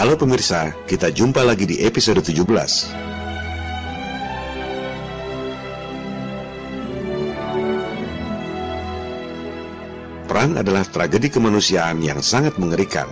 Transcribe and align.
Halo 0.00 0.16
pemirsa, 0.16 0.72
kita 0.88 1.12
jumpa 1.12 1.44
lagi 1.44 1.68
di 1.68 1.84
episode 1.84 2.24
17. 2.24 2.40
Perang 10.24 10.56
adalah 10.56 10.88
tragedi 10.88 11.28
kemanusiaan 11.28 12.00
yang 12.00 12.24
sangat 12.24 12.56
mengerikan. 12.56 13.04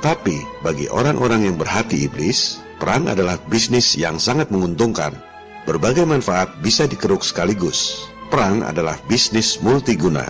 Tapi 0.00 0.40
bagi 0.64 0.88
orang-orang 0.88 1.44
yang 1.44 1.60
berhati 1.60 2.08
iblis, 2.08 2.56
perang 2.80 3.04
adalah 3.12 3.36
bisnis 3.52 3.92
yang 4.00 4.16
sangat 4.16 4.48
menguntungkan. 4.48 5.12
Berbagai 5.68 6.08
manfaat 6.08 6.56
bisa 6.64 6.88
dikeruk 6.88 7.20
sekaligus. 7.20 8.08
Perang 8.32 8.64
adalah 8.64 8.96
bisnis 9.12 9.60
multiguna. 9.60 10.24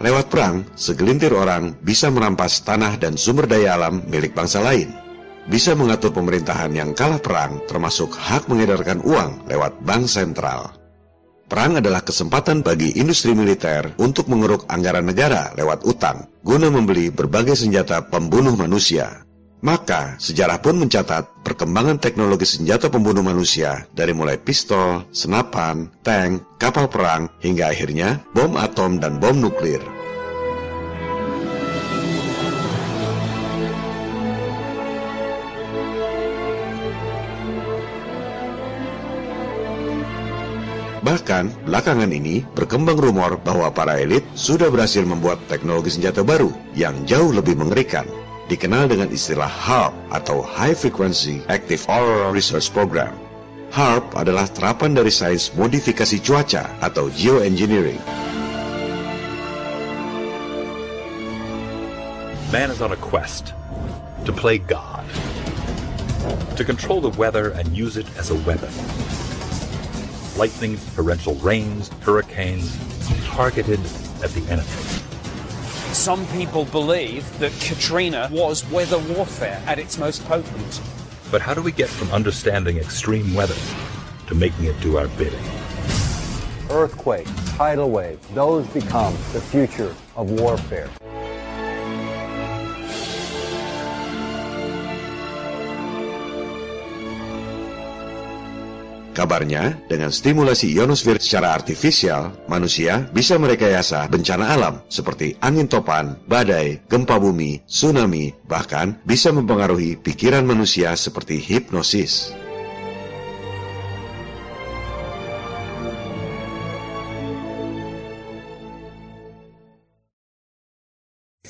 Lewat 0.00 0.32
perang, 0.32 0.64
segelintir 0.80 1.36
orang 1.36 1.76
bisa 1.84 2.08
merampas 2.08 2.64
tanah 2.64 2.96
dan 2.96 3.20
sumber 3.20 3.44
daya 3.44 3.76
alam 3.76 4.00
milik 4.08 4.32
bangsa 4.32 4.64
lain 4.64 5.01
bisa 5.50 5.74
mengatur 5.74 6.14
pemerintahan 6.14 6.70
yang 6.74 6.90
kalah 6.92 7.18
perang 7.18 7.62
termasuk 7.66 8.14
hak 8.14 8.46
mengedarkan 8.46 9.02
uang 9.02 9.48
lewat 9.50 9.82
bank 9.82 10.06
sentral. 10.06 10.74
Perang 11.52 11.76
adalah 11.76 12.00
kesempatan 12.00 12.64
bagi 12.64 12.96
industri 12.96 13.36
militer 13.36 13.92
untuk 14.00 14.32
mengeruk 14.32 14.64
anggaran 14.72 15.04
negara 15.04 15.52
lewat 15.52 15.84
utang 15.84 16.24
guna 16.40 16.72
membeli 16.72 17.12
berbagai 17.12 17.60
senjata 17.60 18.08
pembunuh 18.08 18.56
manusia. 18.56 19.22
Maka, 19.62 20.18
sejarah 20.18 20.58
pun 20.58 20.74
mencatat 20.74 21.46
perkembangan 21.46 22.02
teknologi 22.02 22.42
senjata 22.42 22.90
pembunuh 22.90 23.22
manusia 23.22 23.86
dari 23.94 24.10
mulai 24.10 24.34
pistol, 24.34 25.06
senapan, 25.14 25.86
tank, 26.02 26.58
kapal 26.58 26.90
perang, 26.90 27.30
hingga 27.38 27.70
akhirnya 27.70 28.26
bom 28.34 28.58
atom 28.58 28.98
dan 28.98 29.22
bom 29.22 29.38
nuklir. 29.38 30.01
Bahkan, 41.02 41.66
belakangan 41.66 42.14
ini 42.14 42.46
berkembang 42.54 42.94
rumor 42.94 43.34
bahwa 43.42 43.74
para 43.74 43.98
elit 43.98 44.22
sudah 44.38 44.70
berhasil 44.70 45.02
membuat 45.02 45.42
teknologi 45.50 45.98
senjata 45.98 46.22
baru 46.22 46.54
yang 46.78 46.94
jauh 47.10 47.34
lebih 47.34 47.58
mengerikan, 47.58 48.06
dikenal 48.46 48.86
dengan 48.86 49.10
istilah 49.10 49.50
HARP 49.50 49.90
atau 50.14 50.46
High 50.46 50.78
Frequency 50.78 51.42
Active 51.50 51.82
Auroral 51.90 52.30
Research 52.30 52.70
Program. 52.70 53.10
HARP 53.74 54.14
adalah 54.14 54.46
terapan 54.46 54.94
dari 54.94 55.10
sains 55.10 55.50
modifikasi 55.58 56.22
cuaca 56.22 56.70
atau 56.78 57.10
geoengineering. 57.10 57.98
Man 62.54 62.70
is 62.70 62.78
on 62.78 62.94
a 62.94 63.00
quest 63.02 63.58
to 64.22 64.30
play 64.30 64.62
God, 64.62 65.02
to 66.54 66.62
control 66.62 67.02
the 67.02 67.10
weather 67.18 67.50
and 67.58 67.74
use 67.74 67.98
it 67.98 68.06
as 68.14 68.30
a 68.30 68.38
weapon 68.46 68.70
lightning, 70.42 70.76
torrential 70.96 71.36
rains, 71.36 71.88
hurricanes, 72.00 72.76
targeted 73.26 73.78
at 74.24 74.30
the 74.30 74.44
enemy. 74.50 74.66
Some 75.92 76.26
people 76.38 76.64
believe 76.64 77.22
that 77.38 77.52
Katrina 77.60 78.28
was 78.32 78.68
weather 78.68 78.98
warfare 79.14 79.62
at 79.68 79.78
its 79.78 79.98
most 79.98 80.24
potent. 80.24 80.80
But 81.30 81.42
how 81.42 81.54
do 81.54 81.62
we 81.62 81.70
get 81.70 81.88
from 81.88 82.10
understanding 82.10 82.78
extreme 82.78 83.34
weather 83.34 83.54
to 84.26 84.34
making 84.34 84.64
it 84.64 84.80
do 84.80 84.98
our 84.98 85.06
bidding? 85.16 85.44
Earthquake, 86.70 87.28
tidal 87.56 87.90
wave, 87.90 88.18
those 88.34 88.66
become 88.66 89.14
the 89.32 89.40
future 89.40 89.94
of 90.16 90.28
warfare. 90.32 90.90
Kabarnya, 99.12 99.76
dengan 99.92 100.08
stimulasi 100.08 100.72
ionosfer 100.72 101.20
secara 101.20 101.52
artifisial, 101.52 102.32
manusia 102.48 103.04
bisa 103.12 103.36
merekayasa 103.36 104.08
bencana 104.08 104.56
alam 104.56 104.80
seperti 104.88 105.36
angin 105.44 105.68
topan, 105.68 106.16
badai, 106.24 106.80
gempa 106.88 107.20
bumi, 107.20 107.60
tsunami, 107.68 108.32
bahkan 108.48 108.96
bisa 109.04 109.28
mempengaruhi 109.28 110.00
pikiran 110.00 110.48
manusia 110.48 110.96
seperti 110.96 111.36
hipnosis. 111.36 112.32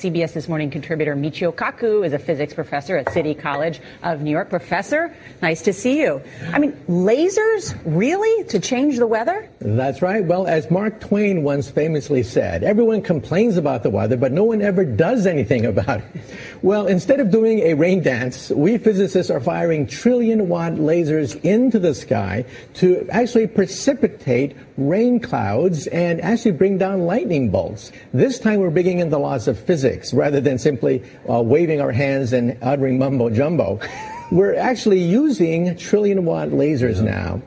CBS 0.03 0.33
This 0.33 0.49
Morning 0.49 0.69
contributor 0.69 1.15
Michio 1.15 1.53
Kaku 1.53 2.05
is 2.05 2.11
a 2.11 2.19
physics 2.19 2.53
professor 2.53 2.97
at 2.97 3.09
City 3.13 3.33
College 3.33 3.79
of 4.01 4.19
New 4.19 4.31
York. 4.31 4.49
Professor, 4.49 5.15
nice 5.41 5.61
to 5.61 5.71
see 5.71 6.01
you. 6.01 6.21
I 6.51 6.59
mean, 6.59 6.73
lasers, 6.89 7.73
really, 7.85 8.43
to 8.49 8.59
change 8.59 8.97
the 8.97 9.07
weather? 9.07 9.47
That's 9.59 10.01
right. 10.01 10.25
Well, 10.25 10.45
as 10.45 10.69
Mark 10.69 10.99
Twain 10.99 11.43
once 11.43 11.71
famously 11.71 12.21
said, 12.21 12.65
everyone 12.65 13.01
complains 13.01 13.55
about 13.55 13.83
the 13.83 13.89
weather, 13.89 14.17
but 14.17 14.33
no 14.33 14.43
one 14.43 14.61
ever 14.61 14.83
does 14.83 15.25
anything 15.25 15.65
about 15.65 16.01
it. 16.01 16.05
Well, 16.63 16.87
instead 16.87 17.19
of 17.19 17.29
doing 17.29 17.59
a 17.59 17.73
rain 17.73 18.01
dance, 18.01 18.49
we 18.49 18.77
physicists 18.77 19.29
are 19.29 19.41
firing 19.41 19.85
trillion 19.85 20.47
watt 20.47 20.73
lasers 20.75 21.35
into 21.43 21.77
the 21.77 21.93
sky 21.93 22.45
to 22.75 23.05
actually 23.11 23.47
precipitate 23.47 24.55
rain 24.77 25.19
clouds 25.19 25.87
and 25.87 26.19
actually 26.21 26.51
bring 26.51 26.77
down 26.77 27.01
lightning 27.01 27.49
bolts. 27.49 27.91
This 28.13 28.39
time 28.39 28.59
we're 28.59 28.69
bringing 28.69 28.99
in 28.99 29.09
the 29.09 29.19
laws 29.19 29.47
of 29.47 29.59
physics 29.59 30.13
rather 30.13 30.41
than 30.41 30.57
simply 30.57 31.03
uh, 31.29 31.41
waving 31.41 31.81
our 31.81 31.91
hands 31.91 32.33
and 32.33 32.57
uttering 32.61 32.97
mumbo 32.97 33.29
jumbo. 33.29 33.79
We're 34.31 34.55
actually 34.55 34.99
using 35.03 35.77
trillion 35.77 36.25
watt 36.25 36.49
lasers 36.49 37.03
now. 37.03 37.41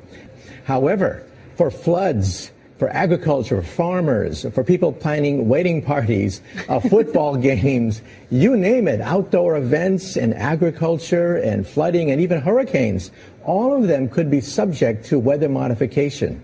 However, 0.65 1.27
for 1.57 1.71
floods, 1.71 2.53
for 2.79 2.91
agriculture, 2.91 3.63
farmers, 3.63 4.47
for 4.53 4.63
people 4.63 4.93
planning 4.93 5.49
wedding 5.49 5.83
parties, 5.83 6.43
uh, 6.69 6.79
football 6.91 7.35
games, 7.37 8.03
you 8.31 8.57
name 8.57 8.87
it, 8.87 9.01
outdoor 9.01 9.57
events 9.57 10.17
and 10.17 10.35
agriculture 10.35 11.37
and 11.37 11.67
flooding 11.67 12.11
and 12.11 12.21
even 12.21 12.41
hurricanes, 12.41 13.11
all 13.45 13.75
of 13.75 13.89
them 13.89 14.09
could 14.09 14.31
be 14.31 14.41
subject 14.41 15.07
to 15.07 15.19
weather 15.19 15.49
modification. 15.49 16.43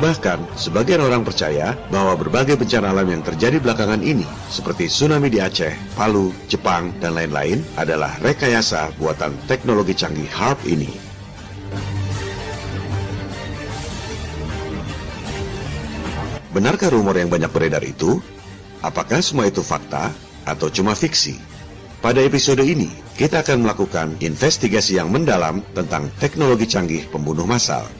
Bahkan, 0.00 0.56
sebagian 0.56 1.04
orang 1.04 1.28
percaya 1.28 1.76
bahwa 1.92 2.16
berbagai 2.16 2.56
bencana 2.56 2.88
alam 2.88 3.04
yang 3.04 3.20
terjadi 3.20 3.60
belakangan 3.60 4.00
ini, 4.00 4.24
seperti 4.48 4.88
tsunami 4.88 5.28
di 5.28 5.44
Aceh, 5.44 5.76
Palu, 5.92 6.32
Jepang, 6.48 6.88
dan 7.04 7.12
lain-lain, 7.12 7.60
adalah 7.76 8.16
rekayasa 8.24 8.96
buatan 8.96 9.36
teknologi 9.44 9.92
canggih 9.92 10.24
HARP 10.24 10.64
ini. 10.64 10.88
Benarkah 16.56 16.88
rumor 16.88 17.20
yang 17.20 17.28
banyak 17.28 17.52
beredar 17.52 17.84
itu? 17.84 18.24
Apakah 18.80 19.20
semua 19.20 19.52
itu 19.52 19.60
fakta 19.60 20.08
atau 20.48 20.72
cuma 20.72 20.96
fiksi? 20.96 21.36
Pada 22.00 22.24
episode 22.24 22.64
ini, 22.64 22.88
kita 23.20 23.44
akan 23.44 23.68
melakukan 23.68 24.16
investigasi 24.24 24.96
yang 24.96 25.12
mendalam 25.12 25.60
tentang 25.76 26.08
teknologi 26.16 26.64
canggih 26.64 27.04
pembunuh 27.12 27.44
massal. 27.44 27.99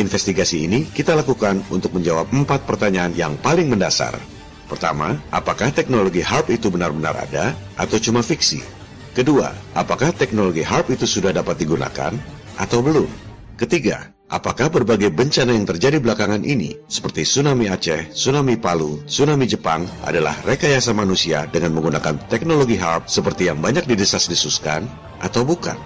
Investigasi 0.00 0.64
ini 0.64 0.88
kita 0.88 1.12
lakukan 1.12 1.60
untuk 1.68 1.92
menjawab 1.92 2.32
empat 2.32 2.64
pertanyaan 2.64 3.12
yang 3.12 3.36
paling 3.36 3.68
mendasar. 3.68 4.16
Pertama, 4.64 5.20
apakah 5.28 5.68
teknologi 5.68 6.24
HARP 6.24 6.56
itu 6.56 6.72
benar-benar 6.72 7.20
ada 7.20 7.52
atau 7.76 8.00
cuma 8.00 8.24
fiksi? 8.24 8.64
Kedua, 9.12 9.52
apakah 9.76 10.16
teknologi 10.16 10.64
HARP 10.64 10.96
itu 10.96 11.04
sudah 11.04 11.36
dapat 11.36 11.60
digunakan 11.60 12.16
atau 12.56 12.80
belum? 12.80 13.12
Ketiga, 13.60 14.08
apakah 14.32 14.72
berbagai 14.72 15.12
bencana 15.12 15.52
yang 15.52 15.68
terjadi 15.68 16.00
belakangan 16.00 16.48
ini, 16.48 16.80
seperti 16.88 17.28
tsunami 17.28 17.68
Aceh, 17.68 18.08
tsunami 18.16 18.56
Palu, 18.56 19.04
tsunami 19.04 19.44
Jepang, 19.44 19.84
adalah 20.00 20.32
rekayasa 20.48 20.96
manusia 20.96 21.44
dengan 21.52 21.76
menggunakan 21.76 22.24
teknologi 22.32 22.80
HARP 22.80 23.04
seperti 23.04 23.52
yang 23.52 23.60
banyak 23.60 23.84
didesas-desuskan 23.84 24.88
atau 25.20 25.44
bukan? 25.44 25.76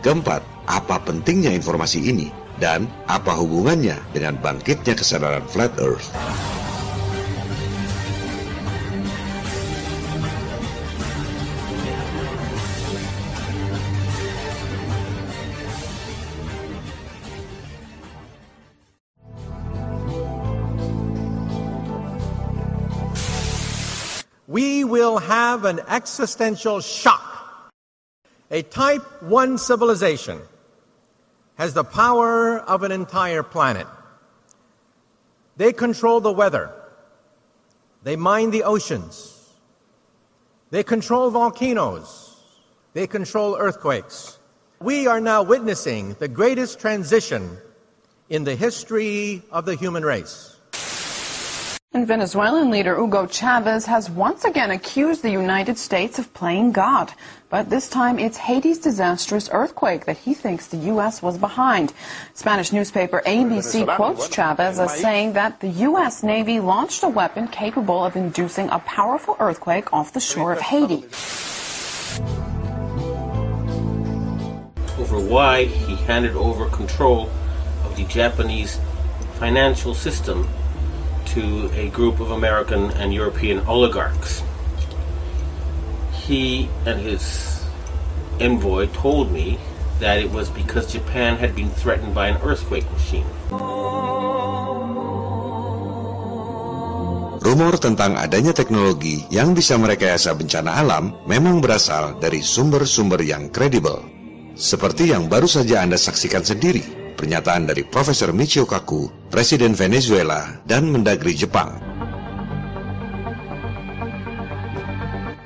Keempat, 0.00 0.40
apa 0.64 0.96
pentingnya 1.04 1.52
informasi 1.52 2.08
ini? 2.08 2.32
Dan 2.60 2.84
apa 3.08 3.32
hubungannya 3.32 3.96
dengan 4.12 4.36
bangkitnya 4.36 4.92
kesadaran 4.92 5.48
Flat 5.48 5.72
Earth? 5.80 6.12
we 24.50 24.82
will 24.82 25.18
have 25.18 25.64
an 25.64 25.78
existential 25.86 26.80
shock. 26.82 27.22
A 28.50 28.62
type 28.62 29.06
1 29.22 29.56
civilization 29.58 30.42
has 31.60 31.74
the 31.74 31.84
power 31.84 32.58
of 32.58 32.82
an 32.84 32.90
entire 32.90 33.42
planet. 33.42 33.86
They 35.58 35.74
control 35.74 36.22
the 36.22 36.32
weather. 36.32 36.72
They 38.02 38.16
mine 38.16 38.50
the 38.50 38.62
oceans. 38.62 39.52
They 40.70 40.82
control 40.82 41.28
volcanoes. 41.28 42.40
They 42.94 43.06
control 43.06 43.58
earthquakes. 43.58 44.38
We 44.80 45.06
are 45.06 45.20
now 45.20 45.42
witnessing 45.42 46.14
the 46.14 46.28
greatest 46.28 46.80
transition 46.80 47.58
in 48.30 48.44
the 48.44 48.56
history 48.56 49.42
of 49.52 49.66
the 49.66 49.74
human 49.74 50.02
race. 50.02 50.56
And 51.92 52.06
Venezuelan 52.06 52.70
leader 52.70 52.94
Hugo 52.94 53.26
Chavez 53.26 53.86
has 53.86 54.08
once 54.08 54.44
again 54.44 54.70
accused 54.70 55.22
the 55.22 55.30
United 55.32 55.76
States 55.76 56.20
of 56.20 56.32
playing 56.32 56.70
God. 56.70 57.12
But 57.48 57.68
this 57.68 57.88
time 57.88 58.20
it's 58.20 58.36
Haiti's 58.36 58.78
disastrous 58.78 59.48
earthquake 59.50 60.04
that 60.04 60.16
he 60.16 60.32
thinks 60.32 60.68
the 60.68 60.76
U.S. 60.94 61.20
was 61.20 61.36
behind. 61.36 61.92
Spanish 62.32 62.72
newspaper 62.72 63.22
ABC 63.26 63.92
quotes 63.96 64.28
Chavez 64.28 64.78
as 64.78 65.00
saying 65.00 65.32
that 65.32 65.58
the 65.58 65.70
U.S. 65.90 66.22
Navy 66.22 66.60
launched 66.60 67.02
a 67.02 67.08
weapon 67.08 67.48
capable 67.48 68.04
of 68.04 68.14
inducing 68.14 68.70
a 68.70 68.78
powerful 68.78 69.36
earthquake 69.40 69.92
off 69.92 70.12
the 70.12 70.20
shore 70.20 70.52
of 70.52 70.60
Haiti. 70.60 71.02
Over 74.96 75.18
why 75.18 75.64
he 75.64 75.96
handed 75.96 76.36
over 76.36 76.68
control 76.68 77.28
of 77.84 77.96
the 77.96 78.04
Japanese 78.04 78.78
financial 79.40 79.92
system 79.92 80.48
to 81.34 81.70
a 81.78 81.88
group 81.94 82.18
of 82.18 82.34
American 82.34 82.90
and 82.98 83.14
European 83.14 83.62
oligarchs. 83.70 84.42
He 86.10 86.66
and 86.86 86.98
his 86.98 87.22
envoy 88.42 88.90
told 88.90 89.30
me 89.30 89.58
that 90.00 90.18
it 90.18 90.32
was 90.32 90.50
because 90.50 90.90
Japan 90.90 91.36
had 91.36 91.54
been 91.54 91.70
threatened 91.70 92.16
by 92.16 92.32
an 92.32 92.38
earthquake 92.42 92.88
machine. 92.90 93.28
Rumor 97.40 97.74
tentang 97.80 98.20
adanya 98.20 98.52
teknologi 98.52 99.24
yang 99.32 99.56
bisa 99.56 99.74
merekayasa 99.74 100.36
bencana 100.36 100.76
alam 100.76 101.18
memang 101.24 101.58
berasal 101.58 102.20
dari 102.20 102.44
sumber-sumber 102.44 103.18
yang 103.24 103.48
kredibel. 103.48 104.02
Seperti 104.54 105.08
yang 105.08 105.26
baru 105.26 105.48
saja 105.48 105.80
Anda 105.80 105.96
saksikan 105.96 106.44
sendiri 106.44 106.84
pernyataan 107.16 107.68
dari 107.68 107.84
Profesor 107.84 108.32
Michio 108.32 108.64
Kaku, 108.64 109.19
Presiden 109.30 109.78
Venezuela, 109.78 110.58
dan 110.66 110.90
Mendagri 110.90 111.38
Jepang. 111.38 111.78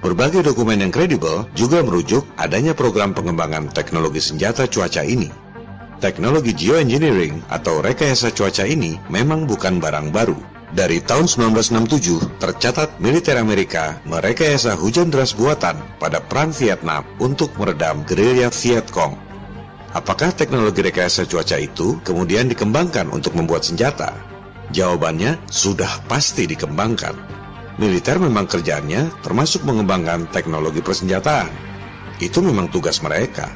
Berbagai 0.00 0.40
dokumen 0.40 0.80
yang 0.80 0.88
kredibel 0.88 1.44
juga 1.52 1.84
merujuk 1.84 2.24
adanya 2.40 2.72
program 2.72 3.12
pengembangan 3.12 3.68
teknologi 3.76 4.24
senjata 4.24 4.64
cuaca 4.72 5.04
ini. 5.04 5.28
Teknologi 6.00 6.56
geoengineering 6.56 7.44
atau 7.52 7.84
rekayasa 7.84 8.32
cuaca 8.32 8.64
ini 8.64 8.96
memang 9.12 9.44
bukan 9.44 9.76
barang 9.76 10.16
baru. 10.16 10.40
Dari 10.72 11.04
tahun 11.04 11.28
1967, 11.28 12.40
tercatat 12.40 12.96
militer 13.04 13.36
Amerika 13.36 14.00
merekayasa 14.08 14.80
hujan 14.80 15.12
deras 15.12 15.36
buatan 15.36 15.76
pada 16.00 16.24
Perang 16.24 16.56
Vietnam 16.56 17.04
untuk 17.20 17.52
meredam 17.60 18.00
gerilya 18.08 18.48
Viet 18.48 18.88
Cong. 18.88 19.23
Apakah 19.94 20.34
teknologi 20.34 20.82
rekayasa 20.82 21.22
cuaca 21.22 21.54
itu 21.54 22.02
kemudian 22.02 22.50
dikembangkan 22.50 23.14
untuk 23.14 23.38
membuat 23.38 23.62
senjata? 23.62 24.10
Jawabannya 24.74 25.38
sudah 25.46 26.02
pasti 26.10 26.50
dikembangkan. 26.50 27.14
Militer 27.78 28.18
memang 28.18 28.50
kerjanya 28.50 29.06
termasuk 29.22 29.62
mengembangkan 29.62 30.26
teknologi 30.34 30.82
persenjataan. 30.82 31.46
Itu 32.18 32.42
memang 32.42 32.74
tugas 32.74 33.06
mereka. 33.06 33.46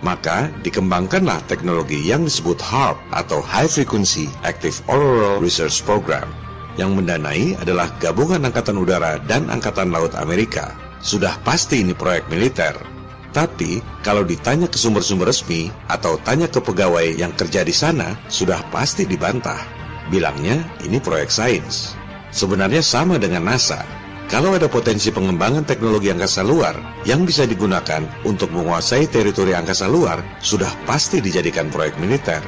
Maka 0.00 0.48
dikembangkanlah 0.64 1.44
teknologi 1.52 2.00
yang 2.00 2.24
disebut 2.24 2.64
HARP 2.64 2.96
atau 3.12 3.44
High 3.44 3.68
Frequency 3.68 4.32
Active 4.40 4.80
Auroral 4.88 5.36
Research 5.36 5.84
Program. 5.84 6.32
Yang 6.80 6.96
mendanai 6.96 7.60
adalah 7.60 7.92
Gabungan 8.00 8.40
Angkatan 8.48 8.80
Udara 8.80 9.20
dan 9.28 9.52
Angkatan 9.52 9.92
Laut 9.92 10.16
Amerika. 10.16 10.72
Sudah 11.04 11.36
pasti 11.44 11.84
ini 11.84 11.92
proyek 11.92 12.32
militer 12.32 12.93
tapi, 13.34 13.82
kalau 14.06 14.22
ditanya 14.22 14.70
ke 14.70 14.78
sumber-sumber 14.78 15.26
resmi 15.26 15.66
atau 15.90 16.14
tanya 16.22 16.46
ke 16.46 16.62
pegawai 16.62 17.18
yang 17.18 17.34
kerja 17.34 17.66
di 17.66 17.74
sana, 17.74 18.14
sudah 18.30 18.62
pasti 18.70 19.02
dibantah. 19.02 19.58
Bilangnya 20.06 20.62
ini 20.86 21.02
proyek 21.02 21.34
sains. 21.34 21.98
Sebenarnya 22.30 22.78
sama 22.78 23.18
dengan 23.18 23.42
NASA. 23.42 23.82
Kalau 24.30 24.54
ada 24.54 24.70
potensi 24.70 25.10
pengembangan 25.10 25.66
teknologi 25.66 26.14
angkasa 26.14 26.46
luar 26.46 26.78
yang 27.02 27.26
bisa 27.26 27.42
digunakan 27.44 28.06
untuk 28.22 28.54
menguasai 28.54 29.10
teritori 29.10 29.52
angkasa 29.52 29.90
luar, 29.90 30.22
sudah 30.38 30.70
pasti 30.86 31.18
dijadikan 31.18 31.68
proyek 31.74 31.98
militer. 31.98 32.40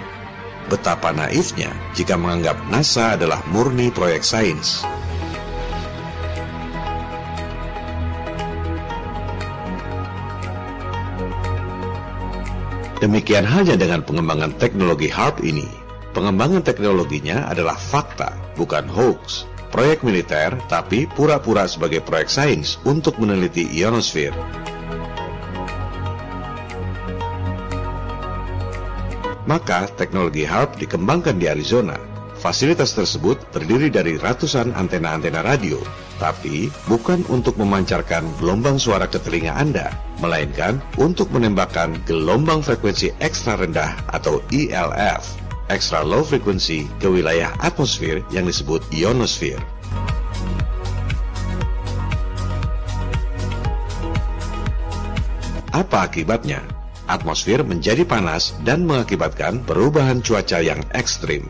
Betapa 0.70 1.10
naifnya 1.10 1.74
jika 1.98 2.14
menganggap 2.14 2.62
NASA 2.70 3.18
adalah 3.18 3.42
murni 3.50 3.90
proyek 3.90 4.22
sains. 4.22 4.86
Demikian 12.96 13.44
halnya 13.44 13.76
dengan 13.76 14.00
pengembangan 14.00 14.56
teknologi 14.56 15.12
HARP 15.12 15.44
ini. 15.44 15.68
Pengembangan 16.16 16.64
teknologinya 16.64 17.44
adalah 17.44 17.76
fakta, 17.76 18.32
bukan 18.56 18.88
hoax. 18.88 19.44
Proyek 19.68 20.00
militer, 20.00 20.56
tapi 20.72 21.04
pura-pura 21.04 21.68
sebagai 21.68 22.00
proyek 22.00 22.32
sains 22.32 22.80
untuk 22.88 23.20
meneliti 23.20 23.68
ionosfer. 23.68 24.32
Maka 29.44 29.92
teknologi 30.00 30.48
HARP 30.48 30.80
dikembangkan 30.80 31.36
di 31.36 31.52
Arizona. 31.52 32.00
Fasilitas 32.40 32.96
tersebut 32.96 33.36
terdiri 33.52 33.92
dari 33.92 34.16
ratusan 34.16 34.72
antena-antena 34.72 35.44
radio 35.44 36.05
tapi 36.16 36.72
bukan 36.88 37.24
untuk 37.28 37.60
memancarkan 37.60 38.24
gelombang 38.40 38.80
suara 38.80 39.04
ke 39.04 39.20
telinga 39.20 39.52
Anda, 39.56 39.92
melainkan 40.20 40.80
untuk 40.96 41.28
menembakkan 41.32 42.00
gelombang 42.08 42.64
frekuensi 42.64 43.12
ekstra 43.20 43.60
rendah 43.60 43.92
atau 44.12 44.40
ELF, 44.48 45.36
extra 45.68 46.00
low 46.00 46.24
frequency 46.24 46.88
ke 47.00 47.08
wilayah 47.08 47.52
atmosfer 47.60 48.24
yang 48.32 48.48
disebut 48.48 48.80
ionosfer. 48.92 49.60
Apa 55.76 56.08
akibatnya? 56.08 56.64
Atmosfer 57.06 57.62
menjadi 57.62 58.02
panas 58.02 58.56
dan 58.64 58.88
mengakibatkan 58.88 59.62
perubahan 59.62 60.24
cuaca 60.24 60.58
yang 60.58 60.80
ekstrim 60.96 61.46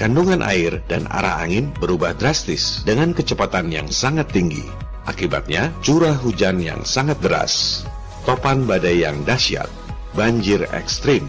kandungan 0.00 0.40
air 0.40 0.80
dan 0.88 1.04
arah 1.12 1.44
angin 1.44 1.68
berubah 1.76 2.16
drastis 2.16 2.80
dengan 2.88 3.12
kecepatan 3.12 3.68
yang 3.68 3.84
sangat 3.92 4.32
tinggi. 4.32 4.64
Akibatnya, 5.04 5.68
curah 5.84 6.16
hujan 6.16 6.56
yang 6.64 6.80
sangat 6.88 7.20
deras, 7.20 7.84
topan 8.24 8.64
badai 8.64 9.04
yang 9.04 9.20
dahsyat, 9.28 9.68
banjir 10.16 10.64
ekstrim. 10.72 11.28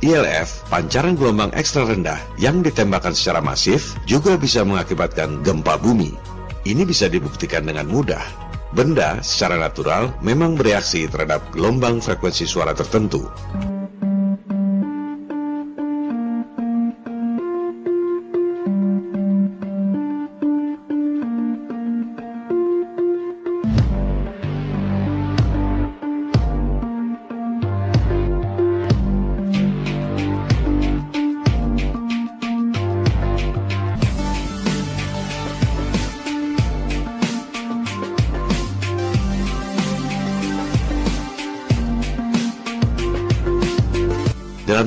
ILF, 0.00 0.64
pancaran 0.70 1.18
gelombang 1.18 1.50
ekstra 1.58 1.84
rendah 1.84 2.16
yang 2.40 2.62
ditembakkan 2.62 3.12
secara 3.12 3.42
masif, 3.42 3.98
juga 4.06 4.38
bisa 4.38 4.62
mengakibatkan 4.62 5.42
gempa 5.42 5.76
bumi. 5.76 6.14
Ini 6.62 6.86
bisa 6.86 7.10
dibuktikan 7.10 7.66
dengan 7.66 7.90
mudah. 7.90 8.22
Benda 8.70 9.18
secara 9.20 9.58
natural 9.58 10.14
memang 10.22 10.54
bereaksi 10.54 11.10
terhadap 11.10 11.42
gelombang 11.50 11.98
frekuensi 11.98 12.46
suara 12.46 12.70
tertentu. 12.70 13.26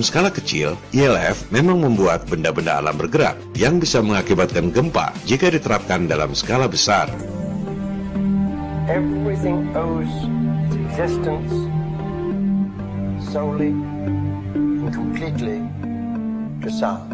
Skala 0.03 0.27
kecil, 0.27 0.75
ILF 0.91 1.47
memang 1.47 1.79
membuat 1.79 2.27
benda-benda 2.27 2.83
alam 2.83 2.99
bergerak 2.99 3.39
yang 3.55 3.79
bisa 3.79 4.03
mengakibatkan 4.03 4.67
gempa 4.67 5.15
jika 5.23 5.47
diterapkan 5.47 6.11
dalam 6.11 6.35
skala 6.35 6.67
besar. 6.67 7.07
Everything 8.91 9.71
owes 9.71 10.11
its 10.67 10.75
existence 10.75 11.55
solely 13.31 13.71
and 14.59 14.91
completely 14.91 15.63
to 16.59 16.67
sound. 16.67 17.12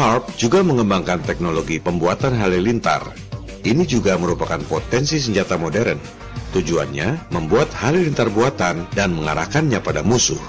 HARP 0.00 0.40
juga 0.40 0.64
mengembangkan 0.64 1.20
teknologi 1.20 1.76
pembuatan 1.76 2.32
halilintar. 2.32 3.04
Ini 3.60 3.84
juga 3.84 4.16
merupakan 4.16 4.56
potensi 4.64 5.20
senjata 5.20 5.60
modern. 5.60 6.00
Tujuannya 6.56 7.28
membuat 7.36 7.68
halilintar 7.76 8.32
buatan 8.32 8.88
dan 8.96 9.12
mengarahkannya 9.12 9.76
pada 9.84 10.00
musuh. 10.00 10.40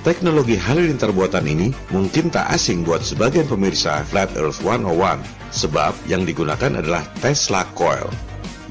Teknologi 0.00 0.56
halilintar 0.56 1.12
buatan 1.12 1.44
ini 1.44 1.68
mungkin 1.92 2.32
tak 2.32 2.48
asing 2.48 2.88
buat 2.88 3.04
sebagian 3.04 3.44
pemirsa 3.44 4.00
Flat 4.08 4.32
Earth 4.32 4.64
101 4.64 5.20
sebab 5.52 5.92
yang 6.08 6.24
digunakan 6.24 6.80
adalah 6.80 7.04
Tesla 7.20 7.68
Coil. 7.76 8.08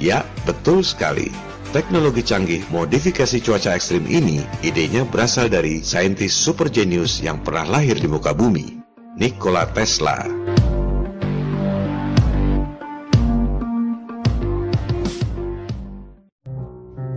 Ya, 0.01 0.25
betul 0.49 0.81
sekali. 0.81 1.29
Teknologi 1.75 2.23
canggih 2.23 2.63
modifikasi 2.71 3.37
cuaca 3.43 3.75
ekstrim 3.75 4.07
ini 4.07 4.41
idenya 4.63 5.03
berasal 5.05 5.51
dari 5.51 5.83
saintis 5.83 6.31
super 6.31 6.71
genius 6.71 7.19
yang 7.19 7.43
pernah 7.43 7.67
lahir 7.67 7.99
di 7.99 8.07
muka 8.07 8.31
bumi, 8.31 8.74
Nikola 9.15 9.63
Tesla. 9.71 10.27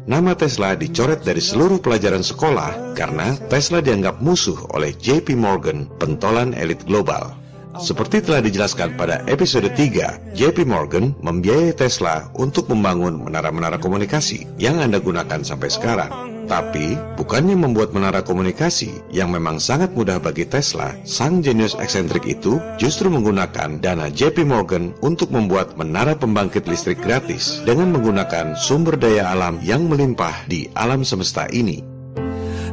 Nama 0.07 0.33
Tesla 0.39 0.79
dicoret 0.79 1.27
dari 1.27 1.43
seluruh 1.43 1.83
pelajaran 1.83 2.23
sekolah 2.23 2.95
karena 2.95 3.35
Tesla 3.51 3.83
dianggap 3.83 4.23
musuh 4.23 4.55
oleh 4.79 4.95
JP 4.95 5.35
Morgan, 5.35 5.91
pentolan 5.99 6.55
elit 6.55 6.87
global. 6.87 7.35
Seperti 7.83 8.23
telah 8.23 8.47
dijelaskan 8.47 8.95
pada 8.95 9.27
episode 9.27 9.67
3, 9.75 10.39
JP 10.39 10.71
Morgan 10.71 11.19
membiayai 11.19 11.75
Tesla 11.75 12.31
untuk 12.39 12.71
membangun 12.71 13.27
menara-menara 13.27 13.83
komunikasi 13.83 14.47
yang 14.55 14.79
Anda 14.79 15.03
gunakan 15.03 15.43
sampai 15.43 15.67
sekarang. 15.67 16.38
Tapi, 16.49 16.97
bukannya 17.21 17.61
membuat 17.61 17.93
menara 17.93 18.25
komunikasi 18.25 19.05
yang 19.13 19.29
memang 19.29 19.61
sangat 19.61 19.93
mudah 19.93 20.17
bagi 20.17 20.49
Tesla, 20.49 20.97
sang 21.05 21.45
jenius 21.45 21.77
eksentrik 21.77 22.25
itu 22.25 22.57
justru 22.81 23.13
menggunakan 23.13 23.77
dana 23.85 24.09
JP 24.09 24.49
Morgan 24.49 24.97
untuk 25.05 25.29
membuat 25.29 25.77
menara 25.77 26.17
pembangkit 26.17 26.65
listrik 26.65 27.05
gratis 27.05 27.61
dengan 27.69 27.93
menggunakan 27.93 28.57
sumber 28.57 28.97
daya 28.97 29.29
alam 29.29 29.61
yang 29.61 29.85
melimpah 29.93 30.49
di 30.49 30.73
alam 30.73 31.05
semesta 31.05 31.45
ini. 31.53 31.85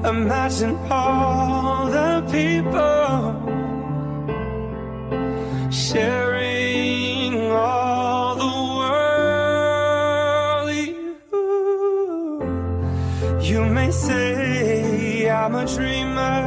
Imagine 0.08 0.80
may 13.86 13.94
say 13.94 15.30
I'm 15.30 15.54
a 15.54 15.62
dreamer, 15.70 16.42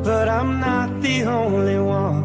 but 0.00 0.24
I'm 0.24 0.56
not 0.56 0.88
the 1.04 1.28
only 1.28 1.76
one. 1.76 2.24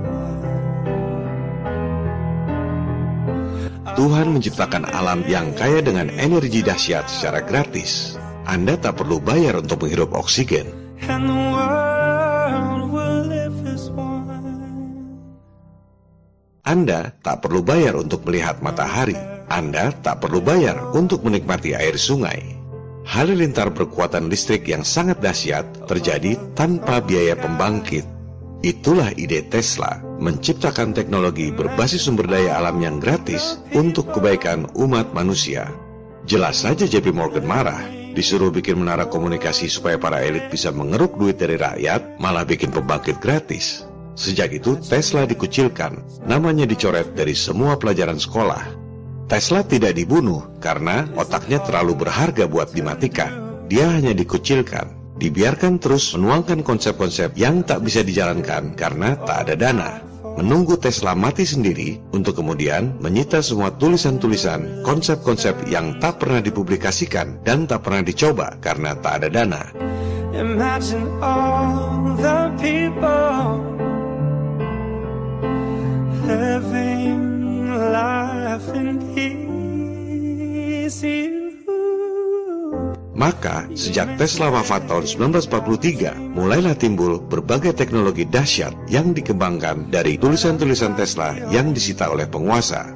Tuhan 3.96 4.28
menciptakan 4.32 4.88
alam 4.88 5.28
yang 5.28 5.52
kaya 5.56 5.84
dengan 5.84 6.08
energi 6.16 6.64
dahsyat 6.64 7.12
secara 7.12 7.44
gratis. 7.44 8.16
Anda 8.48 8.80
tak 8.80 9.04
perlu 9.04 9.20
bayar 9.20 9.60
untuk 9.60 9.84
menghirup 9.84 10.16
oksigen. 10.16 10.72
Anda 16.66 17.14
tak 17.20 17.44
perlu 17.44 17.62
bayar 17.64 18.00
untuk 18.00 18.24
melihat 18.28 18.64
matahari. 18.64 19.35
Anda 19.48 19.94
tak 20.02 20.26
perlu 20.26 20.42
bayar 20.42 20.94
untuk 20.98 21.22
menikmati 21.22 21.78
air 21.78 21.94
sungai. 21.96 22.56
Halilintar 23.06 23.70
berkuatan 23.70 24.34
listrik 24.34 24.66
yang 24.66 24.82
sangat 24.82 25.22
dahsyat 25.22 25.86
terjadi 25.86 26.42
tanpa 26.58 26.98
biaya 27.06 27.38
pembangkit. 27.38 28.02
Itulah 28.66 29.14
ide 29.14 29.46
Tesla, 29.46 30.02
menciptakan 30.18 30.98
teknologi 30.98 31.54
berbasis 31.54 32.10
sumber 32.10 32.26
daya 32.26 32.58
alam 32.58 32.82
yang 32.82 32.98
gratis 32.98 33.62
untuk 33.78 34.10
kebaikan 34.10 34.66
umat 34.74 35.14
manusia. 35.14 35.70
Jelas 36.26 36.66
saja 36.66 36.90
JP 36.90 37.14
Morgan 37.14 37.46
marah, 37.46 37.86
disuruh 38.18 38.50
bikin 38.50 38.82
menara 38.82 39.06
komunikasi 39.06 39.70
supaya 39.70 40.02
para 40.02 40.26
elit 40.26 40.50
bisa 40.50 40.74
mengeruk 40.74 41.14
duit 41.22 41.38
dari 41.38 41.62
rakyat, 41.62 42.18
malah 42.18 42.42
bikin 42.42 42.74
pembangkit 42.74 43.22
gratis. 43.22 43.86
Sejak 44.18 44.50
itu 44.50 44.82
Tesla 44.82 45.30
dikucilkan, 45.30 46.26
namanya 46.26 46.66
dicoret 46.66 47.14
dari 47.14 47.38
semua 47.38 47.78
pelajaran 47.78 48.18
sekolah. 48.18 48.85
Tesla 49.26 49.66
tidak 49.66 49.98
dibunuh 49.98 50.46
karena 50.62 51.10
otaknya 51.18 51.58
terlalu 51.66 52.06
berharga 52.06 52.46
buat 52.46 52.70
dimatikan. 52.78 53.66
Dia 53.66 53.90
hanya 53.90 54.14
dikucilkan, 54.14 55.18
dibiarkan 55.18 55.82
terus 55.82 56.14
menuangkan 56.14 56.62
konsep-konsep 56.62 57.34
yang 57.34 57.66
tak 57.66 57.82
bisa 57.82 58.06
dijalankan 58.06 58.78
karena 58.78 59.18
tak 59.26 59.50
ada 59.50 59.56
dana. 59.58 59.92
Menunggu 60.38 60.78
Tesla 60.78 61.18
mati 61.18 61.42
sendiri 61.42 61.98
untuk 62.14 62.38
kemudian 62.38 63.02
menyita 63.02 63.42
semua 63.42 63.74
tulisan-tulisan, 63.74 64.86
konsep-konsep 64.86 65.58
yang 65.66 65.98
tak 65.98 66.22
pernah 66.22 66.44
dipublikasikan 66.46 67.42
dan 67.42 67.66
tak 67.66 67.82
pernah 67.82 68.06
dicoba 68.06 68.62
karena 68.62 68.94
tak 69.02 69.26
ada 69.26 69.30
dana. 69.34 69.64
Living 76.26 77.70
life. 77.70 78.35
Maka, 83.16 83.68
sejak 83.76 84.20
Tesla 84.20 84.52
wafat 84.52 84.92
tahun 84.92 85.08
1943, 85.08 86.36
mulailah 86.36 86.76
timbul 86.76 87.24
berbagai 87.24 87.76
teknologi 87.76 88.28
dahsyat 88.28 88.76
yang 88.92 89.16
dikembangkan 89.16 89.88
dari 89.88 90.20
tulisan-tulisan 90.20 90.96
Tesla 91.00 91.36
yang 91.48 91.72
disita 91.72 92.12
oleh 92.12 92.28
penguasa. 92.28 92.92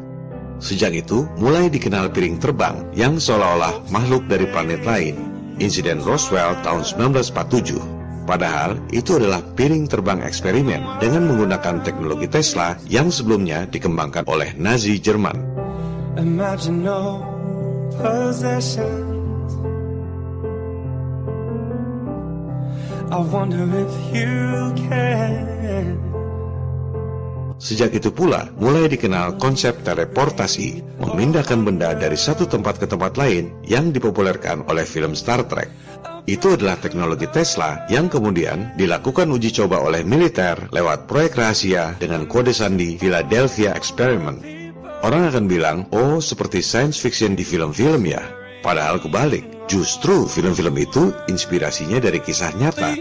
Sejak 0.59 0.91
itu, 0.91 1.23
mulai 1.39 1.71
dikenal 1.71 2.11
piring 2.11 2.35
terbang 2.35 2.83
yang 2.91 3.15
seolah-olah 3.15 3.87
makhluk 3.91 4.27
dari 4.27 4.43
planet 4.47 4.83
lain. 4.83 5.15
Insiden 5.59 6.03
Roswell 6.03 6.55
tahun 6.63 6.83
1947 6.87 7.98
Padahal 8.29 8.77
itu 8.93 9.17
adalah 9.17 9.41
piring 9.41 9.89
terbang 9.89 10.21
eksperimen 10.21 11.01
dengan 11.01 11.33
menggunakan 11.33 11.81
teknologi 11.81 12.29
Tesla 12.29 12.77
yang 12.85 13.09
sebelumnya 13.09 13.65
dikembangkan 13.65 14.21
oleh 14.29 14.53
Nazi 14.53 15.01
Jerman. 15.01 15.33
Imagine 16.13 16.85
no 16.85 17.25
possessions. 17.97 19.49
I 23.09 23.17
wonder 23.17 23.65
if 23.65 23.93
you 24.13 24.77
can. 24.77 25.97
Sejak 27.59 27.97
itu 27.97 28.13
pula 28.13 28.47
mulai 28.55 28.87
dikenal 28.87 29.41
konsep 29.41 29.81
teleportasi, 29.81 30.79
memindahkan 31.01 31.59
benda 31.65 31.91
dari 31.97 32.15
satu 32.15 32.45
tempat 32.45 32.77
ke 32.77 32.85
tempat 32.85 33.17
lain 33.17 33.51
yang 33.65 33.89
dipopulerkan 33.89 34.69
oleh 34.69 34.85
film 34.85 35.11
Star 35.11 35.43
Trek. 35.43 35.67
Itu 36.25 36.57
adalah 36.57 36.75
teknologi 36.81 37.27
Tesla 37.29 37.85
yang 37.87 38.11
kemudian 38.11 38.75
dilakukan 38.75 39.29
uji 39.31 39.53
coba 39.55 39.79
oleh 39.79 40.03
militer 40.03 40.67
lewat 40.73 41.07
proyek 41.07 41.39
rahasia 41.39 41.95
dengan 42.01 42.27
kode 42.27 42.51
sandi 42.51 42.99
Philadelphia 42.99 43.71
Experiment. 43.77 44.41
Orang 44.99 45.31
akan 45.31 45.45
bilang, 45.47 45.87
oh 45.95 46.19
seperti 46.19 46.59
science 46.59 46.99
fiction 46.99 47.31
di 47.37 47.47
film-film 47.47 48.03
ya. 48.03 48.19
Padahal 48.59 48.99
kebalik, 48.99 49.47
justru 49.71 50.27
film-film 50.27 50.75
itu 50.75 51.15
inspirasinya 51.31 52.03
dari 52.03 52.19
kisah 52.19 52.51
nyata. 52.59 52.91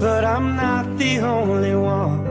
But 0.00 0.24
I'm 0.24 0.56
not 0.56 0.96
the 0.96 1.20
only 1.20 1.76
one. 1.76 2.29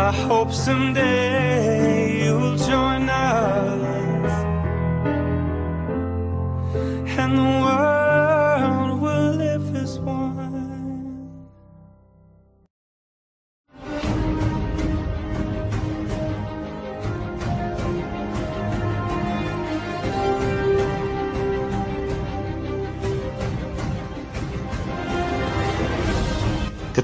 I 0.00 0.12
hope 0.12 0.52
someday 0.52 2.24
you'll 2.24 2.56
join 2.56 3.08
us. 3.08 4.32
And 7.18 7.36
the 7.36 7.42
world 7.42 7.97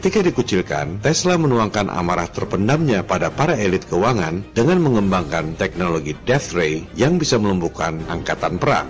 Ketika 0.04 0.20
dikucilkan, 0.20 1.00
Tesla 1.00 1.40
menuangkan 1.40 1.88
amarah 1.88 2.28
terpendamnya 2.28 3.00
pada 3.08 3.32
para 3.32 3.56
elit 3.56 3.88
keuangan 3.88 4.44
dengan 4.52 4.76
mengembangkan 4.84 5.56
teknologi 5.56 6.12
Death 6.28 6.52
Ray 6.52 6.84
yang 6.92 7.16
bisa 7.16 7.40
melumpuhkan 7.40 8.04
angkatan 8.12 8.60
perang. 8.60 8.84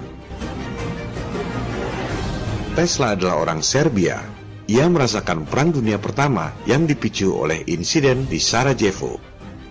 Tesla 2.74 3.14
adalah 3.14 3.46
orang 3.46 3.62
Serbia. 3.62 4.26
Ia 4.66 4.90
merasakan 4.90 5.46
Perang 5.46 5.70
Dunia 5.70 6.02
Pertama 6.02 6.50
yang 6.66 6.82
dipicu 6.82 7.30
oleh 7.30 7.62
insiden 7.70 8.26
di 8.26 8.42
Sarajevo. 8.42 9.22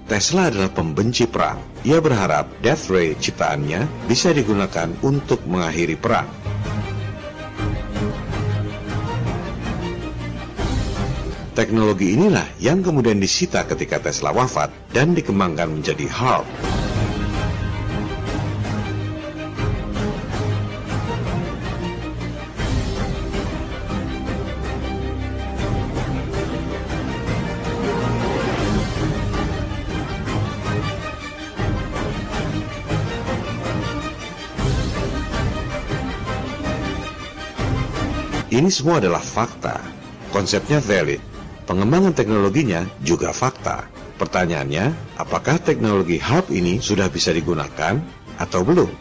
Tesla 0.07 0.47
adalah 0.47 0.71
pembenci 0.71 1.27
perang. 1.27 1.59
Ia 1.83 1.99
berharap 1.99 2.63
Death 2.63 2.87
Ray 2.87 3.19
ciptaannya 3.19 4.07
bisa 4.07 4.31
digunakan 4.31 4.95
untuk 5.03 5.43
mengakhiri 5.43 5.99
perang. 5.99 6.31
Teknologi 11.53 12.17
inilah 12.17 12.49
yang 12.57 12.81
kemudian 12.81 13.21
disita 13.21 13.61
ketika 13.69 14.01
Tesla 14.01 14.33
wafat 14.33 14.73
dan 14.89 15.13
dikembangkan 15.13 15.69
menjadi 15.69 16.09
HARP. 16.09 16.49
Ini 38.49 38.69
semua 38.73 38.97
adalah 38.97 39.21
fakta. 39.21 39.77
Konsepnya 40.33 40.81
valid. 40.81 41.32
Pengembangan 41.63 42.11
teknologinya 42.11 42.83
juga 42.99 43.31
fakta. 43.31 43.87
Pertanyaannya, 44.19 45.15
apakah 45.15 45.55
teknologi 45.63 46.19
HARP 46.19 46.51
ini 46.51 46.83
sudah 46.83 47.07
bisa 47.07 47.31
digunakan 47.31 48.03
atau 48.35 48.61
belum? 48.67 48.91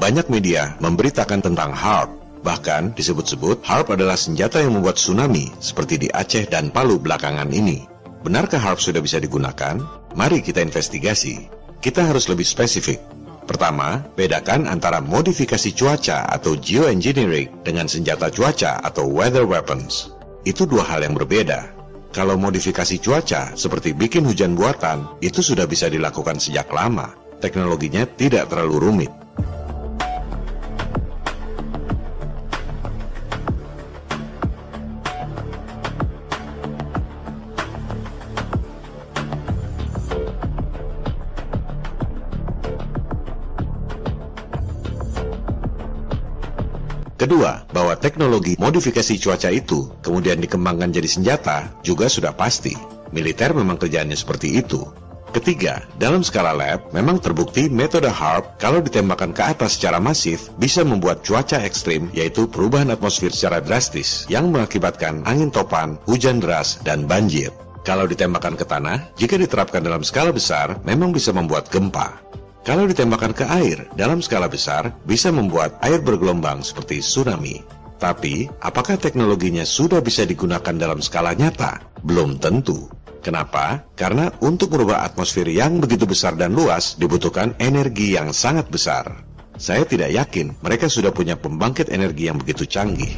Banyak 0.00 0.26
media 0.28 0.76
memberitakan 0.82 1.40
tentang 1.40 1.72
HARP, 1.72 2.20
Bahkan 2.40 2.96
disebut-sebut 2.96 3.60
HARP 3.60 3.92
adalah 3.92 4.16
senjata 4.16 4.64
yang 4.64 4.80
membuat 4.80 4.96
tsunami 4.96 5.52
seperti 5.60 6.00
di 6.00 6.08
Aceh 6.08 6.48
dan 6.48 6.72
Palu 6.72 6.96
belakangan 6.96 7.52
ini. 7.52 7.89
Benarkah 8.20 8.60
HARP 8.60 8.84
sudah 8.84 9.00
bisa 9.00 9.16
digunakan? 9.16 9.80
Mari 10.12 10.44
kita 10.44 10.60
investigasi. 10.60 11.48
Kita 11.80 12.04
harus 12.04 12.28
lebih 12.28 12.44
spesifik. 12.44 13.00
Pertama, 13.48 14.04
bedakan 14.12 14.68
antara 14.68 15.00
modifikasi 15.00 15.72
cuaca 15.72 16.28
atau 16.28 16.52
geoengineering 16.60 17.64
dengan 17.64 17.88
senjata 17.88 18.28
cuaca 18.28 18.84
atau 18.84 19.08
weather 19.08 19.48
weapons. 19.48 20.12
Itu 20.44 20.68
dua 20.68 20.84
hal 20.84 21.00
yang 21.08 21.16
berbeda. 21.16 21.72
Kalau 22.12 22.36
modifikasi 22.36 23.00
cuaca 23.00 23.56
seperti 23.56 23.96
bikin 23.96 24.28
hujan 24.28 24.52
buatan, 24.52 25.16
itu 25.24 25.40
sudah 25.40 25.64
bisa 25.64 25.88
dilakukan 25.88 26.36
sejak 26.36 26.68
lama. 26.68 27.16
Teknologinya 27.40 28.04
tidak 28.04 28.52
terlalu 28.52 28.76
rumit. 28.84 29.12
Kedua, 47.20 47.68
bahwa 47.68 47.92
teknologi 48.00 48.56
modifikasi 48.56 49.20
cuaca 49.20 49.52
itu 49.52 49.92
kemudian 50.00 50.40
dikembangkan 50.40 50.88
jadi 50.88 51.04
senjata 51.04 51.68
juga 51.84 52.08
sudah 52.08 52.32
pasti. 52.32 52.72
Militer 53.12 53.52
memang 53.52 53.76
kerjaannya 53.76 54.16
seperti 54.16 54.56
itu. 54.56 54.88
Ketiga, 55.30 55.84
dalam 56.00 56.24
skala 56.24 56.56
lab, 56.56 56.90
memang 56.96 57.20
terbukti 57.20 57.68
metode 57.68 58.08
HARP 58.08 58.56
kalau 58.56 58.80
ditembakkan 58.80 59.36
ke 59.36 59.42
atas 59.44 59.76
secara 59.76 60.00
masif 60.00 60.48
bisa 60.56 60.80
membuat 60.80 61.20
cuaca 61.20 61.60
ekstrim 61.60 62.08
yaitu 62.16 62.48
perubahan 62.48 62.88
atmosfer 62.88 63.28
secara 63.28 63.60
drastis 63.60 64.24
yang 64.32 64.48
mengakibatkan 64.48 65.20
angin 65.28 65.52
topan, 65.52 66.00
hujan 66.08 66.40
deras, 66.40 66.80
dan 66.88 67.04
banjir. 67.04 67.52
Kalau 67.84 68.08
ditembakkan 68.08 68.56
ke 68.56 68.64
tanah, 68.64 69.12
jika 69.20 69.36
diterapkan 69.36 69.84
dalam 69.84 70.00
skala 70.00 70.32
besar, 70.32 70.80
memang 70.88 71.12
bisa 71.12 71.36
membuat 71.36 71.68
gempa. 71.68 72.16
Kalau 72.60 72.84
ditembakkan 72.84 73.32
ke 73.32 73.48
air 73.48 73.88
dalam 73.96 74.20
skala 74.20 74.44
besar, 74.44 74.92
bisa 75.08 75.32
membuat 75.32 75.80
air 75.80 76.04
bergelombang 76.04 76.60
seperti 76.60 77.00
tsunami. 77.00 77.64
Tapi, 77.96 78.48
apakah 78.60 79.00
teknologinya 79.00 79.64
sudah 79.64 80.04
bisa 80.04 80.28
digunakan 80.28 80.72
dalam 80.76 81.00
skala 81.00 81.32
nyata? 81.32 81.80
Belum 82.04 82.36
tentu. 82.36 82.88
Kenapa? 83.20 83.84
Karena 83.96 84.32
untuk 84.40 84.72
merubah 84.72 85.04
atmosfer 85.04 85.44
yang 85.48 85.80
begitu 85.80 86.08
besar 86.08 86.36
dan 86.36 86.56
luas 86.56 86.96
dibutuhkan 86.96 87.52
energi 87.60 88.16
yang 88.16 88.32
sangat 88.32 88.68
besar. 88.72 89.24
Saya 89.60 89.84
tidak 89.84 90.08
yakin 90.12 90.56
mereka 90.64 90.88
sudah 90.88 91.12
punya 91.12 91.36
pembangkit 91.36 91.92
energi 91.92 92.32
yang 92.32 92.40
begitu 92.40 92.64
canggih. 92.64 93.12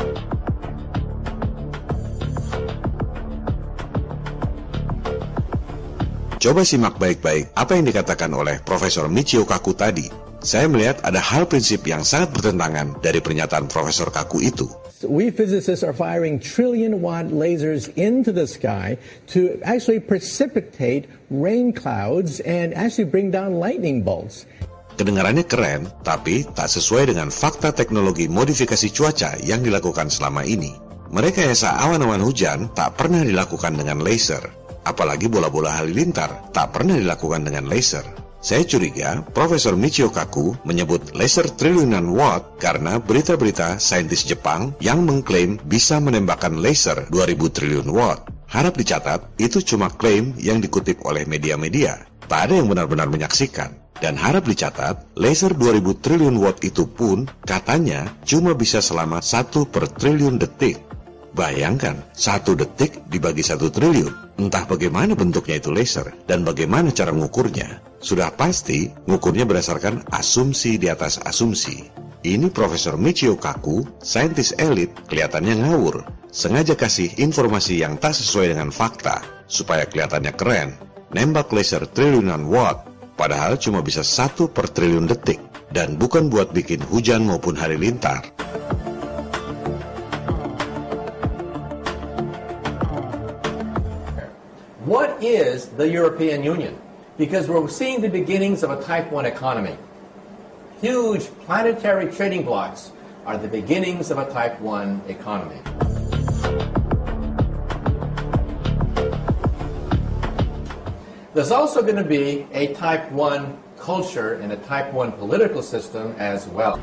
Coba 6.42 6.66
simak 6.66 6.98
baik-baik 6.98 7.54
apa 7.54 7.78
yang 7.78 7.86
dikatakan 7.86 8.26
oleh 8.34 8.58
Profesor 8.66 9.06
Michio 9.06 9.46
Kaku 9.46 9.78
tadi. 9.78 10.10
Saya 10.42 10.66
melihat 10.66 10.98
ada 11.06 11.22
hal 11.22 11.46
prinsip 11.46 11.86
yang 11.86 12.02
sangat 12.02 12.34
bertentangan 12.34 12.98
dari 12.98 13.22
pernyataan 13.22 13.70
Profesor 13.70 14.10
Kaku 14.10 14.42
itu. 14.42 14.66
We 15.06 15.30
physicists 15.30 15.86
are 15.86 15.94
firing 15.94 16.42
trillion 16.42 16.98
watt 16.98 17.30
lasers 17.30 17.94
into 17.94 18.34
the 18.34 18.50
sky 18.50 18.98
to 19.30 19.54
actually 19.62 20.02
precipitate 20.02 21.06
rain 21.30 21.70
clouds 21.70 22.42
and 22.42 22.74
actually 22.74 23.06
bring 23.06 23.30
down 23.30 23.62
lightning 23.62 24.02
bolts. 24.02 24.42
Kedengarannya 24.98 25.46
keren, 25.46 25.94
tapi 26.02 26.42
tak 26.58 26.66
sesuai 26.66 27.14
dengan 27.14 27.30
fakta 27.30 27.70
teknologi 27.70 28.26
modifikasi 28.26 28.90
cuaca 28.90 29.38
yang 29.46 29.62
dilakukan 29.62 30.10
selama 30.10 30.42
ini. 30.42 30.74
Merekayasa 31.14 31.78
awan-awan 31.86 32.18
hujan 32.18 32.66
tak 32.74 32.98
pernah 32.98 33.22
dilakukan 33.22 33.78
dengan 33.78 34.02
laser 34.02 34.61
apalagi 34.86 35.30
bola-bola 35.30 35.74
halilintar, 35.82 36.52
tak 36.54 36.74
pernah 36.74 36.98
dilakukan 36.98 37.46
dengan 37.46 37.66
laser. 37.66 38.04
Saya 38.42 38.66
curiga 38.66 39.22
Profesor 39.30 39.78
Michio 39.78 40.10
Kaku 40.10 40.58
menyebut 40.66 41.14
laser 41.14 41.46
triliunan 41.46 42.10
watt 42.10 42.58
karena 42.58 42.98
berita-berita 42.98 43.78
saintis 43.78 44.26
Jepang 44.26 44.74
yang 44.82 45.06
mengklaim 45.06 45.62
bisa 45.62 46.02
menembakkan 46.02 46.58
laser 46.58 47.06
2000 47.14 47.38
triliun 47.54 47.88
watt. 47.94 48.26
Harap 48.50 48.74
dicatat, 48.74 49.38
itu 49.38 49.62
cuma 49.62 49.94
klaim 49.94 50.34
yang 50.42 50.58
dikutip 50.58 51.06
oleh 51.06 51.22
media-media. 51.22 52.02
Tak 52.26 52.50
ada 52.50 52.58
yang 52.58 52.66
benar-benar 52.66 53.06
menyaksikan. 53.06 53.78
Dan 54.02 54.18
harap 54.18 54.42
dicatat, 54.50 55.14
laser 55.14 55.54
2000 55.54 56.02
triliun 56.02 56.34
watt 56.42 56.58
itu 56.66 56.90
pun 56.90 57.30
katanya 57.46 58.10
cuma 58.26 58.58
bisa 58.58 58.82
selama 58.82 59.22
1 59.22 59.70
per 59.70 59.86
triliun 59.86 60.42
detik. 60.42 60.82
Bayangkan, 61.32 61.96
satu 62.12 62.52
detik 62.52 63.08
dibagi 63.08 63.40
satu 63.40 63.72
triliun. 63.72 64.36
Entah 64.36 64.68
bagaimana 64.68 65.16
bentuknya 65.16 65.56
itu 65.56 65.72
laser 65.72 66.12
dan 66.28 66.44
bagaimana 66.44 66.92
cara 66.92 67.08
mengukurnya. 67.08 67.80
Sudah 68.04 68.28
pasti, 68.36 68.92
mengukurnya 69.08 69.48
berdasarkan 69.48 70.12
asumsi 70.12 70.76
di 70.76 70.92
atas 70.92 71.16
asumsi. 71.24 71.88
Ini 72.22 72.52
Profesor 72.52 73.00
Michio 73.00 73.40
Kaku, 73.40 73.82
saintis 74.04 74.52
elit, 74.60 74.92
kelihatannya 75.08 75.64
ngawur. 75.64 76.04
Sengaja 76.28 76.76
kasih 76.76 77.16
informasi 77.16 77.80
yang 77.80 77.96
tak 77.96 78.12
sesuai 78.12 78.52
dengan 78.52 78.68
fakta, 78.68 79.24
supaya 79.48 79.88
kelihatannya 79.88 80.32
keren. 80.36 80.76
Nembak 81.16 81.48
laser 81.50 81.88
triliunan 81.88 82.44
watt, 82.46 82.88
padahal 83.16 83.56
cuma 83.56 83.80
bisa 83.80 84.04
satu 84.04 84.52
per 84.52 84.68
triliun 84.68 85.08
detik. 85.08 85.40
Dan 85.72 85.96
bukan 85.96 86.28
buat 86.28 86.52
bikin 86.52 86.84
hujan 86.84 87.24
maupun 87.24 87.56
halilintar. 87.56 88.20
What 94.92 95.24
is 95.24 95.68
the 95.68 95.88
European 95.88 96.42
Union? 96.42 96.78
Because 97.16 97.48
we're 97.48 97.66
seeing 97.68 98.02
the 98.02 98.10
beginnings 98.10 98.62
of 98.62 98.70
a 98.70 98.82
type 98.82 99.10
1 99.10 99.24
economy. 99.24 99.74
Huge 100.82 101.28
planetary 101.46 102.12
trading 102.12 102.44
blocks 102.44 102.92
are 103.24 103.38
the 103.38 103.48
beginnings 103.48 104.10
of 104.10 104.18
a 104.18 104.30
type 104.30 104.60
1 104.60 105.00
economy. 105.08 105.56
There's 111.32 111.52
also 111.52 111.80
going 111.80 111.96
to 111.96 112.04
be 112.04 112.46
a 112.52 112.74
type 112.74 113.10
1 113.12 113.56
culture 113.78 114.34
and 114.34 114.52
a 114.52 114.58
type 114.58 114.92
1 114.92 115.12
political 115.12 115.62
system 115.62 116.14
as 116.18 116.46
well. 116.48 116.76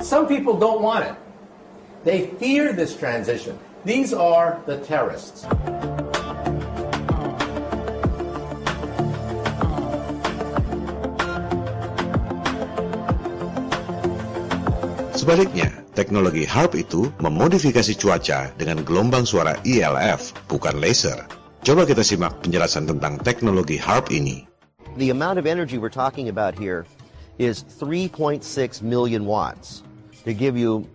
Some 0.00 0.28
people 0.28 0.56
don't 0.56 0.80
want 0.80 1.04
it. 1.06 1.16
They 2.06 2.30
fear 2.38 2.70
this 2.70 2.94
transition. 2.94 3.58
These 3.82 4.14
are 4.14 4.62
the 4.62 4.78
terrorists. 4.78 5.42
Sebaliknya, 15.18 15.74
teknologi 15.98 16.46
HARP 16.46 16.78
itu 16.78 17.10
memodifikasi 17.18 17.98
cuaca 17.98 18.54
dengan 18.54 18.86
gelombang 18.86 19.26
suara 19.26 19.58
ILF, 19.66 20.30
bukan 20.46 20.78
laser. 20.78 21.26
Coba 21.66 21.90
kita 21.90 22.06
simak 22.06 22.38
penjelasan 22.38 22.86
tentang 22.86 23.18
teknologi 23.18 23.82
HARP 23.82 24.14
ini. 24.14 24.46
The 24.94 25.10
amount 25.10 25.42
of 25.42 25.50
energy 25.50 25.74
we're 25.74 25.90
talking 25.90 26.30
about 26.30 26.54
here 26.54 26.86
is 27.42 27.66
3.6 27.66 28.46
million 28.86 29.26
watts. 29.26 29.82
To 30.22 30.30
give 30.30 30.54
you 30.54 30.86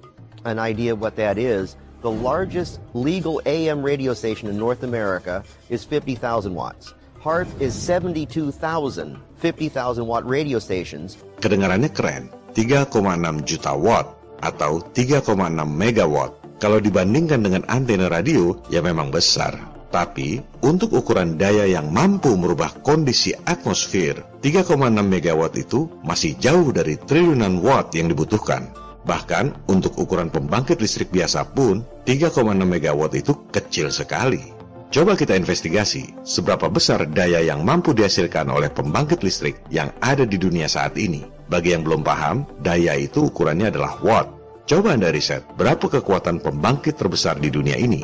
an 0.45 0.59
idea 0.59 0.93
of 0.93 1.01
what 1.01 1.15
that 1.15 1.37
is, 1.37 1.75
the 2.01 2.11
largest 2.11 2.79
legal 2.93 3.41
AM 3.45 3.83
radio 3.83 4.13
station 4.13 4.49
in 4.49 4.57
North 4.57 4.83
America 4.83 5.43
is 5.69 5.85
50,000 5.85 6.53
watts. 6.53 6.93
HARP 7.21 7.47
is 7.61 7.77
72,000 7.77 9.21
50,000 9.41 10.05
watt 10.05 10.23
radio 10.29 10.61
stations. 10.61 11.17
Kedengarannya 11.41 11.89
keren, 11.89 12.29
3,6 12.53 13.41
juta 13.41 13.73
watt 13.73 14.05
atau 14.45 14.85
3,6 14.93 15.65
megawatt. 15.65 16.37
Kalau 16.61 16.77
dibandingkan 16.77 17.41
dengan 17.41 17.65
antena 17.65 18.05
radio, 18.05 18.53
ya 18.69 18.85
memang 18.85 19.09
besar. 19.09 19.57
Tapi, 19.91 20.39
untuk 20.63 20.93
ukuran 20.93 21.35
daya 21.35 21.67
yang 21.67 21.91
mampu 21.91 22.31
merubah 22.37 22.71
kondisi 22.85 23.35
atmosfer, 23.43 24.23
3,6 24.39 24.77
megawatt 25.03 25.57
itu 25.57 25.89
masih 26.05 26.37
jauh 26.37 26.69
dari 26.71 26.95
triliunan 26.95 27.59
watt 27.59 27.91
yang 27.97 28.07
dibutuhkan. 28.07 28.71
Bahkan, 29.01 29.65
untuk 29.71 29.97
ukuran 29.97 30.29
pembangkit 30.29 30.77
listrik 30.77 31.09
biasa 31.09 31.57
pun, 31.57 31.81
3,6 32.05 32.37
megawatt 32.61 33.17
itu 33.17 33.33
kecil 33.49 33.89
sekali. 33.89 34.53
Coba 34.91 35.15
kita 35.15 35.39
investigasi 35.39 36.19
seberapa 36.27 36.67
besar 36.67 37.07
daya 37.07 37.39
yang 37.39 37.63
mampu 37.63 37.95
dihasilkan 37.95 38.51
oleh 38.51 38.67
pembangkit 38.67 39.23
listrik 39.23 39.63
yang 39.71 39.87
ada 40.03 40.27
di 40.27 40.35
dunia 40.35 40.67
saat 40.67 40.99
ini. 40.99 41.23
Bagi 41.47 41.71
yang 41.71 41.87
belum 41.87 42.03
paham, 42.03 42.43
daya 42.59 42.99
itu 42.99 43.31
ukurannya 43.31 43.71
adalah 43.71 43.95
watt. 44.03 44.27
Coba 44.67 44.93
Anda 44.93 45.09
riset, 45.09 45.47
berapa 45.55 45.81
kekuatan 45.81 46.43
pembangkit 46.43 46.99
terbesar 46.99 47.39
di 47.39 47.47
dunia 47.47 47.79
ini? 47.79 48.03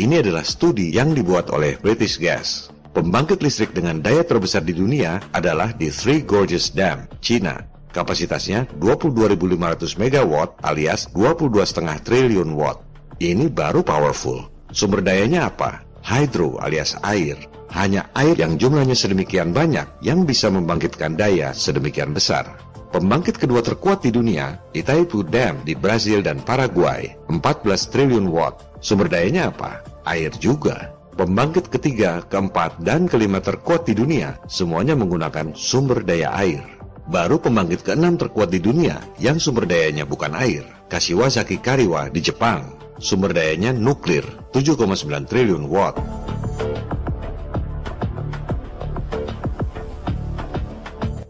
Ini 0.00 0.24
adalah 0.24 0.42
studi 0.48 0.96
yang 0.96 1.12
dibuat 1.12 1.52
oleh 1.52 1.76
British 1.76 2.16
Gas. 2.16 2.72
Pembangkit 2.90 3.38
listrik 3.38 3.70
dengan 3.70 4.02
daya 4.02 4.26
terbesar 4.26 4.66
di 4.66 4.74
dunia 4.74 5.22
adalah 5.30 5.70
di 5.70 5.94
Three 5.94 6.26
Gorges 6.26 6.74
Dam, 6.74 7.06
China. 7.22 7.62
Kapasitasnya 7.94 8.66
22.500 8.82 9.94
megawatt 9.94 10.58
alias 10.66 11.06
22,5 11.14 11.86
triliun 12.02 12.50
watt. 12.58 12.82
Ini 13.22 13.46
baru 13.46 13.86
powerful. 13.86 14.50
Sumber 14.74 15.06
dayanya 15.06 15.46
apa? 15.46 15.86
Hydro 16.02 16.58
alias 16.58 16.98
air. 17.06 17.38
Hanya 17.70 18.10
air 18.18 18.34
yang 18.34 18.58
jumlahnya 18.58 18.98
sedemikian 18.98 19.54
banyak 19.54 19.86
yang 20.02 20.26
bisa 20.26 20.50
membangkitkan 20.50 21.14
daya 21.14 21.54
sedemikian 21.54 22.10
besar. 22.10 22.58
Pembangkit 22.90 23.38
kedua 23.38 23.62
terkuat 23.62 24.02
di 24.02 24.10
dunia, 24.10 24.58
Itaipu 24.74 25.22
Dam 25.22 25.62
di 25.62 25.78
Brazil 25.78 26.26
dan 26.26 26.42
Paraguay, 26.42 27.14
14 27.30 27.86
triliun 27.86 28.26
watt. 28.26 28.82
Sumber 28.82 29.06
dayanya 29.06 29.54
apa? 29.54 29.78
Air 30.02 30.34
juga. 30.42 30.99
Pembangkit 31.18 31.68
ketiga, 31.68 32.22
keempat, 32.30 32.78
dan 32.80 33.10
kelima 33.10 33.42
terkuat 33.42 33.82
di 33.82 33.98
dunia, 33.98 34.38
semuanya 34.46 34.94
menggunakan 34.94 35.52
sumber 35.58 36.06
daya 36.06 36.30
air. 36.38 36.62
Baru 37.10 37.42
pembangkit 37.42 37.82
keenam 37.82 38.14
terkuat 38.14 38.54
di 38.54 38.62
dunia 38.62 39.02
yang 39.18 39.42
sumber 39.42 39.66
dayanya 39.66 40.06
bukan 40.06 40.30
air, 40.38 40.62
Kashiwazaki 40.86 41.58
Kariwa 41.58 42.06
di 42.14 42.22
Jepang. 42.22 42.78
Sumber 43.02 43.34
dayanya 43.34 43.74
nuklir, 43.74 44.22
7,9 44.54 45.26
triliun 45.26 45.66
watt. 45.66 45.98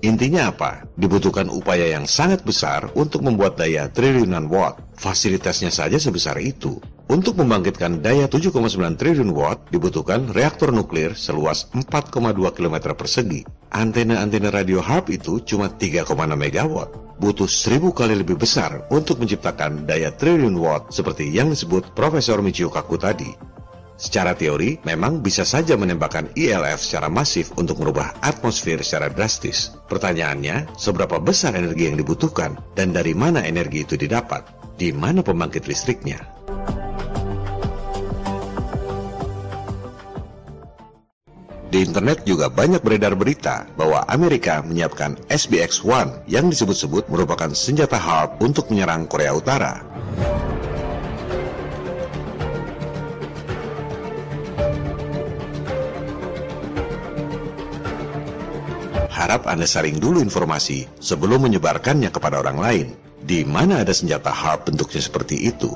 Intinya 0.00 0.48
apa? 0.48 0.88
Dibutuhkan 0.96 1.52
upaya 1.52 1.92
yang 1.92 2.08
sangat 2.08 2.40
besar 2.40 2.88
untuk 2.96 3.20
membuat 3.20 3.60
daya 3.60 3.88
triliunan 3.92 4.48
watt. 4.48 4.80
Fasilitasnya 4.96 5.68
saja 5.68 6.00
sebesar 6.00 6.40
itu. 6.40 6.80
Untuk 7.10 7.42
membangkitkan 7.42 8.06
daya 8.06 8.30
7,9 8.30 8.94
triliun 8.94 9.34
watt 9.34 9.66
dibutuhkan 9.74 10.30
reaktor 10.30 10.70
nuklir 10.70 11.18
seluas 11.18 11.66
4,2 11.74 12.38
km 12.54 12.94
persegi. 12.94 13.42
Antena-antena 13.74 14.54
radio 14.54 14.78
HARP 14.78 15.18
itu 15.18 15.42
cuma 15.42 15.66
3,6 15.74 16.06
megawatt. 16.38 17.18
Butuh 17.18 17.50
seribu 17.50 17.90
kali 17.90 18.14
lebih 18.14 18.38
besar 18.38 18.86
untuk 18.94 19.18
menciptakan 19.18 19.90
daya 19.90 20.14
triliun 20.14 20.54
watt 20.54 20.94
seperti 20.94 21.26
yang 21.26 21.50
disebut 21.50 21.98
Profesor 21.98 22.38
Michio 22.46 22.70
Kaku 22.70 22.94
tadi. 22.94 23.34
Secara 23.98 24.38
teori, 24.38 24.78
memang 24.86 25.18
bisa 25.18 25.42
saja 25.42 25.74
menembakkan 25.74 26.30
ILF 26.38 26.78
secara 26.78 27.10
masif 27.10 27.50
untuk 27.58 27.82
merubah 27.82 28.14
atmosfer 28.22 28.86
secara 28.86 29.10
drastis. 29.10 29.74
Pertanyaannya, 29.90 30.78
seberapa 30.78 31.18
besar 31.18 31.58
energi 31.58 31.90
yang 31.90 31.98
dibutuhkan 31.98 32.54
dan 32.78 32.94
dari 32.94 33.18
mana 33.18 33.42
energi 33.42 33.82
itu 33.82 33.98
didapat? 33.98 34.46
Di 34.78 34.94
mana 34.94 35.26
pembangkit 35.26 35.66
listriknya? 35.66 36.38
Di 41.70 41.87
internet 41.87 42.26
juga 42.26 42.50
banyak 42.50 42.83
beredar 42.83 43.14
berita 43.14 43.62
bahwa 43.78 44.02
Amerika 44.11 44.59
menyiapkan 44.59 45.14
SBX-1 45.30 46.26
yang 46.26 46.50
disebut-sebut 46.50 47.06
merupakan 47.06 47.46
senjata 47.54 47.94
HARP 47.94 48.42
untuk 48.42 48.74
menyerang 48.74 49.06
Korea 49.06 49.30
Utara. 49.30 49.78
Harap 59.14 59.46
Anda 59.46 59.70
saring 59.70 60.02
dulu 60.02 60.18
informasi 60.26 60.90
sebelum 60.98 61.46
menyebarkannya 61.46 62.11
kepada 62.11 62.42
orang 62.42 62.59
lain. 62.59 62.87
Di 63.22 63.46
mana 63.46 63.87
ada 63.87 63.94
senjata 63.94 64.35
HARP 64.35 64.74
bentuknya 64.74 65.06
seperti 65.06 65.38
itu? 65.46 65.70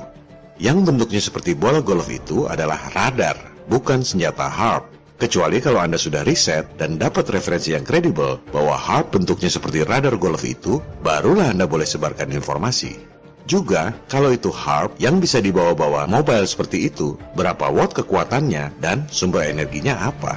Yang 0.59 0.91
bentuknya 0.91 1.23
seperti 1.23 1.55
bola 1.55 1.79
golf 1.79 2.11
itu 2.11 2.51
adalah 2.51 2.91
radar, 2.91 3.39
bukan 3.71 4.03
senjata 4.03 4.51
HARP. 4.51 5.04
Kecuali 5.15 5.63
kalau 5.63 5.79
Anda 5.79 5.95
sudah 5.95 6.27
riset 6.27 6.75
dan 6.75 6.99
dapat 6.99 7.31
referensi 7.31 7.71
yang 7.71 7.87
kredibel 7.87 8.43
bahwa 8.51 8.75
HARP 8.75 9.15
bentuknya 9.15 9.47
seperti 9.47 9.87
radar 9.87 10.19
golf 10.19 10.43
itu, 10.43 10.83
barulah 10.99 11.55
Anda 11.55 11.63
boleh 11.63 11.87
sebarkan 11.87 12.35
informasi. 12.35 12.99
Juga, 13.47 13.95
kalau 14.11 14.35
itu 14.35 14.51
HARP 14.51 14.99
yang 14.99 15.23
bisa 15.23 15.39
dibawa-bawa 15.39 16.03
mobile 16.11 16.43
seperti 16.43 16.91
itu, 16.91 17.15
berapa 17.31 17.71
watt 17.71 17.95
kekuatannya 17.95 18.75
dan 18.83 19.07
sumber 19.07 19.47
energinya 19.47 19.95
apa? 20.03 20.35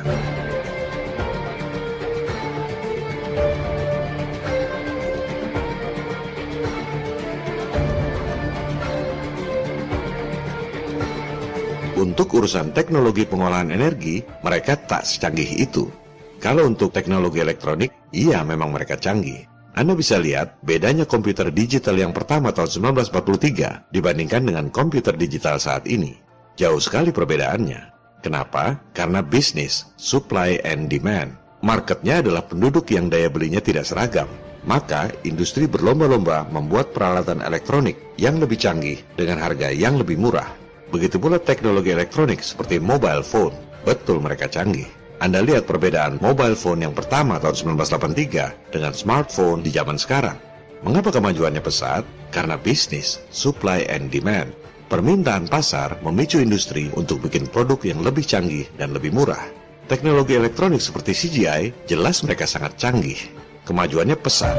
Untuk 12.08 12.40
urusan 12.40 12.72
teknologi 12.72 13.28
pengolahan 13.28 13.68
energi, 13.68 14.24
mereka 14.40 14.80
tak 14.80 15.04
secanggih 15.04 15.60
itu. 15.60 15.92
Kalau 16.40 16.64
untuk 16.64 16.88
teknologi 16.88 17.44
elektronik, 17.44 17.92
iya 18.16 18.40
memang 18.40 18.72
mereka 18.72 18.96
canggih. 18.96 19.44
Anda 19.76 19.92
bisa 19.92 20.16
lihat 20.16 20.56
bedanya 20.64 21.04
komputer 21.04 21.52
digital 21.52 22.00
yang 22.00 22.16
pertama 22.16 22.48
tahun 22.48 22.96
1943 23.12 23.92
dibandingkan 23.92 24.40
dengan 24.40 24.72
komputer 24.72 25.20
digital 25.20 25.60
saat 25.60 25.84
ini. 25.84 26.16
Jauh 26.56 26.80
sekali 26.80 27.12
perbedaannya. 27.12 27.92
Kenapa? 28.24 28.80
Karena 28.96 29.20
bisnis, 29.20 29.92
supply 30.00 30.64
and 30.64 30.88
demand. 30.88 31.36
Marketnya 31.60 32.24
adalah 32.24 32.40
penduduk 32.48 32.88
yang 32.88 33.12
daya 33.12 33.28
belinya 33.28 33.60
tidak 33.60 33.84
seragam. 33.84 34.32
Maka, 34.64 35.12
industri 35.28 35.68
berlomba-lomba 35.68 36.48
membuat 36.48 36.96
peralatan 36.96 37.44
elektronik 37.44 38.16
yang 38.16 38.40
lebih 38.40 38.56
canggih 38.56 38.96
dengan 39.12 39.44
harga 39.44 39.68
yang 39.68 40.00
lebih 40.00 40.16
murah. 40.16 40.67
Begitu 40.88 41.20
pula 41.20 41.36
teknologi 41.36 41.92
elektronik 41.92 42.40
seperti 42.40 42.80
mobile 42.80 43.20
phone. 43.20 43.52
Betul 43.84 44.24
mereka 44.24 44.48
canggih. 44.48 44.88
Anda 45.18 45.42
lihat 45.42 45.66
perbedaan 45.66 46.22
mobile 46.22 46.54
phone 46.54 46.86
yang 46.86 46.94
pertama 46.94 47.36
tahun 47.42 47.76
1983 47.76 48.72
dengan 48.72 48.92
smartphone 48.94 49.60
di 49.60 49.74
zaman 49.74 49.98
sekarang. 49.98 50.38
Mengapa 50.86 51.10
kemajuannya 51.10 51.58
pesat? 51.58 52.06
Karena 52.30 52.54
bisnis, 52.54 53.18
supply 53.34 53.82
and 53.90 54.14
demand. 54.14 54.54
Permintaan 54.88 55.50
pasar 55.50 56.00
memicu 56.00 56.40
industri 56.40 56.88
untuk 56.96 57.20
bikin 57.20 57.50
produk 57.50 57.76
yang 57.84 58.00
lebih 58.00 58.24
canggih 58.24 58.64
dan 58.78 58.94
lebih 58.94 59.12
murah. 59.12 59.42
Teknologi 59.90 60.38
elektronik 60.38 60.80
seperti 60.80 61.12
CGI 61.12 61.88
jelas 61.90 62.24
mereka 62.24 62.48
sangat 62.48 62.78
canggih. 62.80 63.18
Kemajuannya 63.66 64.16
pesat. 64.16 64.56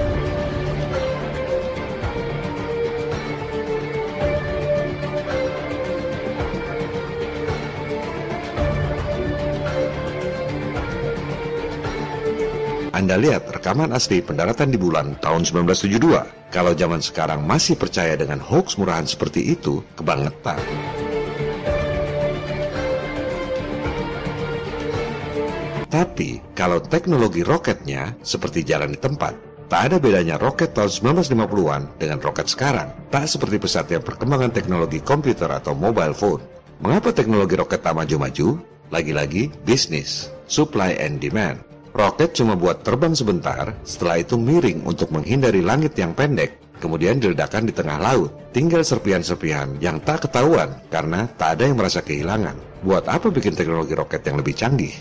Anda 13.00 13.16
lihat 13.16 13.48
rekaman 13.48 13.96
asli 13.96 14.20
pendaratan 14.20 14.76
di 14.76 14.76
bulan 14.76 15.16
tahun 15.24 15.48
1972. 15.48 16.52
Kalau 16.52 16.76
zaman 16.76 17.00
sekarang 17.00 17.48
masih 17.48 17.80
percaya 17.80 18.20
dengan 18.20 18.44
hoax 18.44 18.76
murahan 18.76 19.08
seperti 19.08 19.56
itu, 19.56 19.80
kebangetan. 19.96 20.60
Tapi, 25.88 26.44
kalau 26.52 26.84
teknologi 26.84 27.40
roketnya 27.40 28.20
seperti 28.20 28.68
jalan 28.68 28.92
di 28.92 29.00
tempat, 29.00 29.32
tak 29.72 29.96
ada 29.96 29.96
bedanya 29.96 30.36
roket 30.36 30.76
tahun 30.76 30.92
1950-an 31.16 32.04
dengan 32.04 32.20
roket 32.20 32.52
sekarang. 32.52 32.92
Tak 33.08 33.32
seperti 33.32 33.64
pesatnya 33.64 34.04
perkembangan 34.04 34.52
teknologi 34.52 35.00
komputer 35.00 35.48
atau 35.48 35.72
mobile 35.72 36.12
phone. 36.12 36.44
Mengapa 36.84 37.16
teknologi 37.16 37.56
roket 37.56 37.80
tak 37.80 37.96
maju-maju? 37.96 38.60
Lagi-lagi 38.92 39.56
bisnis, 39.64 40.28
supply 40.52 41.00
and 41.00 41.24
demand. 41.24 41.69
Roket 41.89 42.38
cuma 42.38 42.54
buat 42.54 42.86
terbang 42.86 43.17
sebentar, 43.17 43.73
setelah 43.82 44.21
itu 44.21 44.38
miring 44.38 44.86
untuk 44.86 45.10
menghindari 45.10 45.65
langit 45.65 45.97
yang 45.97 46.13
pendek, 46.13 46.62
kemudian 46.78 47.17
diledakan 47.17 47.65
di 47.65 47.73
tengah 47.73 47.97
laut. 47.97 48.32
Tinggal 48.54 48.86
serpihan-serpihan 48.86 49.78
yang 49.82 49.97
tak 50.02 50.30
ketahuan 50.30 50.78
karena 50.93 51.25
tak 51.38 51.58
ada 51.58 51.69
yang 51.69 51.78
merasa 51.82 52.06
kehilangan. 52.06 52.56
Buat 52.86 53.10
apa 53.10 53.34
bikin 53.34 53.58
teknologi 53.58 53.97
roket 53.97 54.21
yang 54.23 54.38
lebih 54.38 54.54
canggih? 54.54 54.93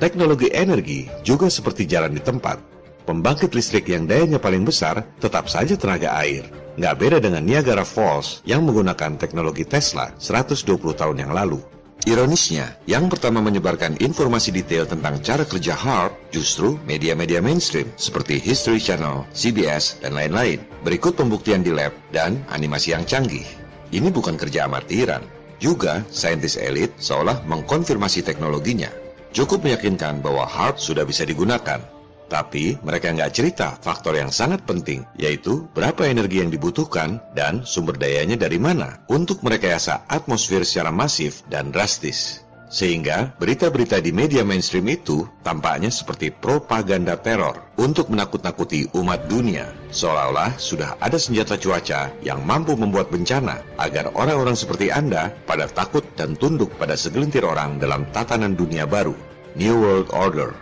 Teknologi 0.00 0.48
energi 0.50 1.06
juga 1.20 1.52
seperti 1.52 1.84
jalan 1.84 2.16
di 2.16 2.24
tempat. 2.24 2.56
Pembangkit 3.04 3.52
listrik 3.52 3.88
yang 3.92 4.08
dayanya 4.08 4.40
paling 4.40 4.64
besar 4.64 5.04
tetap 5.20 5.44
saja 5.48 5.76
tenaga 5.76 6.16
air. 6.16 6.48
Nggak 6.80 6.96
beda 6.96 7.18
dengan 7.20 7.44
Niagara 7.44 7.84
Falls 7.84 8.40
yang 8.48 8.64
menggunakan 8.64 9.20
teknologi 9.20 9.68
Tesla 9.68 10.08
120 10.16 10.64
tahun 10.96 11.16
yang 11.20 11.32
lalu. 11.36 11.60
Ironisnya, 12.08 12.80
yang 12.88 13.12
pertama 13.12 13.44
menyebarkan 13.44 14.00
informasi 14.00 14.56
detail 14.56 14.88
tentang 14.88 15.20
cara 15.20 15.44
kerja 15.44 15.76
HARP 15.76 16.32
justru 16.32 16.80
media-media 16.88 17.44
mainstream 17.44 17.92
seperti 18.00 18.40
History 18.40 18.80
Channel, 18.80 19.28
CBS, 19.36 20.00
dan 20.00 20.16
lain-lain. 20.16 20.64
Berikut 20.80 21.12
pembuktian 21.12 21.60
di 21.60 21.76
lab 21.76 21.92
dan 22.08 22.40
animasi 22.48 22.96
yang 22.96 23.04
canggih. 23.04 23.44
Ini 23.92 24.08
bukan 24.08 24.40
kerja 24.40 24.64
amatiran. 24.64 25.20
Juga, 25.60 26.00
saintis 26.08 26.56
elit 26.56 26.96
seolah 26.96 27.44
mengkonfirmasi 27.44 28.24
teknologinya. 28.24 28.88
Cukup 29.36 29.60
meyakinkan 29.60 30.24
bahwa 30.24 30.48
HARP 30.48 30.80
sudah 30.80 31.04
bisa 31.04 31.28
digunakan, 31.28 31.84
tapi 32.30 32.78
mereka 32.86 33.10
nggak 33.10 33.34
cerita 33.34 33.74
faktor 33.82 34.14
yang 34.14 34.30
sangat 34.30 34.62
penting, 34.62 35.02
yaitu 35.18 35.66
berapa 35.74 36.06
energi 36.06 36.38
yang 36.38 36.54
dibutuhkan 36.54 37.18
dan 37.34 37.66
sumber 37.66 37.98
dayanya 37.98 38.38
dari 38.38 38.62
mana 38.62 39.02
untuk 39.10 39.42
merekayasa 39.42 40.06
atmosfer 40.06 40.62
secara 40.62 40.94
masif 40.94 41.42
dan 41.50 41.74
drastis. 41.74 42.46
Sehingga 42.70 43.34
berita-berita 43.34 43.98
di 43.98 44.14
media 44.14 44.46
mainstream 44.46 44.86
itu 44.86 45.26
tampaknya 45.42 45.90
seperti 45.90 46.30
propaganda 46.30 47.18
teror 47.18 47.58
untuk 47.74 48.14
menakut-nakuti 48.14 48.86
umat 48.94 49.26
dunia. 49.26 49.74
Seolah-olah 49.90 50.54
sudah 50.54 50.94
ada 51.02 51.18
senjata 51.18 51.58
cuaca 51.58 52.14
yang 52.22 52.46
mampu 52.46 52.78
membuat 52.78 53.10
bencana 53.10 53.58
agar 53.74 54.14
orang-orang 54.14 54.54
seperti 54.54 54.86
Anda 54.94 55.34
pada 55.50 55.66
takut 55.66 56.06
dan 56.14 56.38
tunduk 56.38 56.70
pada 56.78 56.94
segelintir 56.94 57.42
orang 57.42 57.82
dalam 57.82 58.06
tatanan 58.14 58.54
dunia 58.54 58.86
baru. 58.86 59.18
New 59.58 59.74
World 59.82 60.14
Order. 60.14 60.54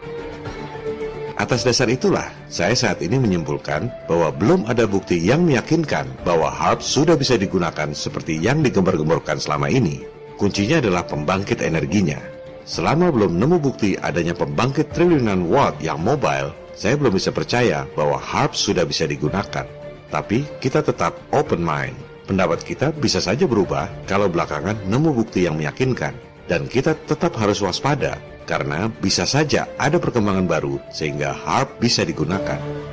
Atas 1.39 1.63
dasar 1.63 1.87
itulah, 1.87 2.27
saya 2.51 2.75
saat 2.75 2.99
ini 2.99 3.15
menyimpulkan 3.15 3.87
bahwa 4.11 4.35
belum 4.35 4.67
ada 4.67 4.91
bukti 4.91 5.15
yang 5.23 5.47
meyakinkan 5.47 6.11
bahwa 6.27 6.51
HARP 6.51 6.83
sudah 6.83 7.15
bisa 7.15 7.39
digunakan 7.39 7.95
seperti 7.95 8.43
yang 8.43 8.59
digembar-gemborkan 8.59 9.39
selama 9.39 9.71
ini. 9.71 10.03
Kuncinya 10.35 10.83
adalah 10.83 11.07
pembangkit 11.07 11.63
energinya. 11.63 12.19
Selama 12.67 13.15
belum 13.15 13.39
nemu 13.39 13.55
bukti 13.63 13.95
adanya 13.95 14.35
pembangkit 14.35 14.91
triliunan 14.91 15.47
watt 15.47 15.79
yang 15.79 16.03
mobile, 16.03 16.51
saya 16.75 16.99
belum 16.99 17.15
bisa 17.15 17.31
percaya 17.31 17.87
bahwa 17.95 18.19
HARP 18.19 18.59
sudah 18.59 18.83
bisa 18.83 19.07
digunakan. 19.07 19.67
Tapi 20.11 20.43
kita 20.59 20.83
tetap 20.83 21.23
open 21.31 21.63
mind. 21.63 21.95
Pendapat 22.27 22.67
kita 22.67 22.91
bisa 22.91 23.23
saja 23.23 23.47
berubah 23.47 23.87
kalau 24.11 24.27
belakangan 24.27 24.75
nemu 24.91 25.15
bukti 25.15 25.47
yang 25.47 25.55
meyakinkan. 25.55 26.19
Dan 26.51 26.67
kita 26.67 26.99
tetap 27.07 27.39
harus 27.39 27.63
waspada 27.63 28.19
karena 28.49 28.89
bisa 28.89 29.29
saja 29.29 29.69
ada 29.77 30.01
perkembangan 30.01 30.49
baru 30.49 30.81
sehingga 30.89 31.37
harp 31.37 31.77
bisa 31.77 32.01
digunakan. 32.01 32.88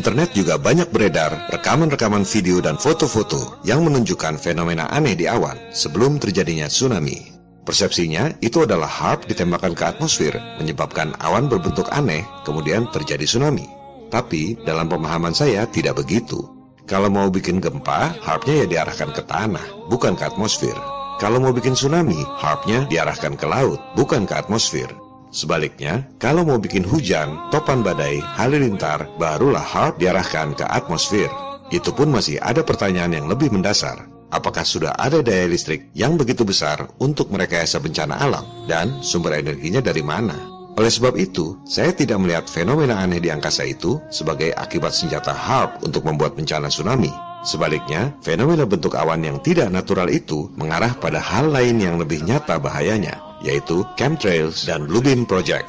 Internet 0.00 0.32
juga 0.32 0.56
banyak 0.56 0.88
beredar 0.88 1.52
rekaman-rekaman 1.52 2.24
video 2.24 2.64
dan 2.64 2.80
foto-foto 2.80 3.60
yang 3.68 3.84
menunjukkan 3.84 4.40
fenomena 4.40 4.88
aneh 4.88 5.12
di 5.12 5.28
awan 5.28 5.60
sebelum 5.76 6.16
terjadinya 6.16 6.72
tsunami. 6.72 7.36
Persepsinya 7.68 8.40
itu 8.40 8.64
adalah 8.64 8.88
harp 8.88 9.28
ditembakkan 9.28 9.76
ke 9.76 9.84
atmosfer 9.84 10.32
menyebabkan 10.56 11.12
awan 11.20 11.52
berbentuk 11.52 11.92
aneh 11.92 12.24
kemudian 12.48 12.88
terjadi 12.88 13.28
tsunami. 13.28 13.68
Tapi 14.08 14.56
dalam 14.64 14.88
pemahaman 14.88 15.36
saya 15.36 15.68
tidak 15.68 16.00
begitu. 16.00 16.40
Kalau 16.88 17.12
mau 17.12 17.28
bikin 17.28 17.60
gempa, 17.60 18.16
harpnya 18.24 18.64
ya 18.64 18.66
diarahkan 18.66 19.12
ke 19.12 19.22
tanah, 19.28 19.92
bukan 19.92 20.16
ke 20.16 20.24
atmosfer. 20.26 20.74
Kalau 21.20 21.38
mau 21.38 21.52
bikin 21.52 21.76
tsunami, 21.76 22.18
harpnya 22.40 22.88
diarahkan 22.88 23.36
ke 23.36 23.44
laut, 23.44 23.78
bukan 23.94 24.24
ke 24.24 24.32
atmosfer. 24.32 24.88
Sebaliknya, 25.30 26.10
kalau 26.18 26.42
mau 26.42 26.58
bikin 26.58 26.82
hujan, 26.82 27.38
topan 27.54 27.86
badai, 27.86 28.18
halilintar, 28.18 29.06
barulah 29.14 29.62
HARP 29.62 30.02
diarahkan 30.02 30.58
ke 30.58 30.66
atmosfer. 30.66 31.30
Itu 31.70 31.94
pun 31.94 32.10
masih 32.10 32.42
ada 32.42 32.66
pertanyaan 32.66 33.14
yang 33.14 33.26
lebih 33.30 33.54
mendasar. 33.54 34.10
Apakah 34.30 34.66
sudah 34.66 34.94
ada 34.98 35.22
daya 35.22 35.46
listrik 35.46 35.90
yang 35.94 36.18
begitu 36.18 36.42
besar 36.42 36.86
untuk 36.98 37.30
merekayasa 37.30 37.78
bencana 37.78 38.18
alam? 38.18 38.42
Dan 38.66 39.02
sumber 39.02 39.38
energinya 39.38 39.78
dari 39.78 40.02
mana? 40.02 40.34
Oleh 40.78 40.90
sebab 40.90 41.14
itu, 41.18 41.58
saya 41.66 41.94
tidak 41.94 42.18
melihat 42.18 42.46
fenomena 42.50 42.98
aneh 42.98 43.22
di 43.22 43.30
angkasa 43.30 43.66
itu 43.66 44.02
sebagai 44.10 44.50
akibat 44.54 44.94
senjata 44.94 45.30
HARP 45.30 45.82
untuk 45.86 46.06
membuat 46.06 46.34
bencana 46.34 46.70
tsunami. 46.70 47.10
Sebaliknya, 47.46 48.14
fenomena 48.22 48.66
bentuk 48.66 48.98
awan 48.98 49.22
yang 49.22 49.38
tidak 49.42 49.70
natural 49.70 50.10
itu 50.10 50.50
mengarah 50.58 50.90
pada 50.98 51.22
hal 51.22 51.50
lain 51.50 51.78
yang 51.78 51.96
lebih 51.96 52.22
nyata 52.22 52.60
bahayanya, 52.60 53.29
yaitu 53.44 53.84
chemtrails 53.96 54.64
dan 54.68 54.84
Bluebeam 54.88 55.24
Project. 55.28 55.68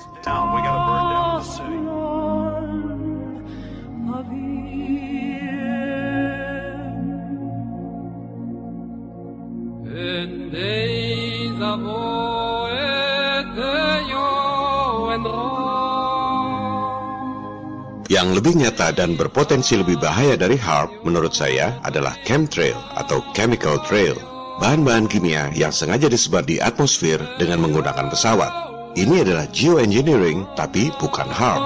Yang 18.12 18.28
lebih 18.44 18.54
nyata 18.60 18.92
dan 18.92 19.16
berpotensi 19.16 19.80
lebih 19.80 19.96
bahaya 19.96 20.36
dari 20.36 20.60
HARP 20.60 21.08
menurut 21.08 21.32
saya 21.32 21.80
adalah 21.88 22.12
chemtrail 22.28 22.76
atau 23.00 23.24
chemical 23.32 23.80
trail. 23.88 24.31
Bahan-bahan 24.60 25.08
kimia 25.08 25.48
yang 25.56 25.72
sengaja 25.72 26.12
disebar 26.12 26.44
di 26.44 26.60
atmosfer 26.60 27.22
dengan 27.40 27.64
menggunakan 27.64 28.12
pesawat. 28.12 28.52
Ini 29.00 29.24
adalah 29.24 29.48
geoengineering 29.48 30.44
tapi 30.60 30.92
bukan 31.00 31.32
HARP. 31.32 31.64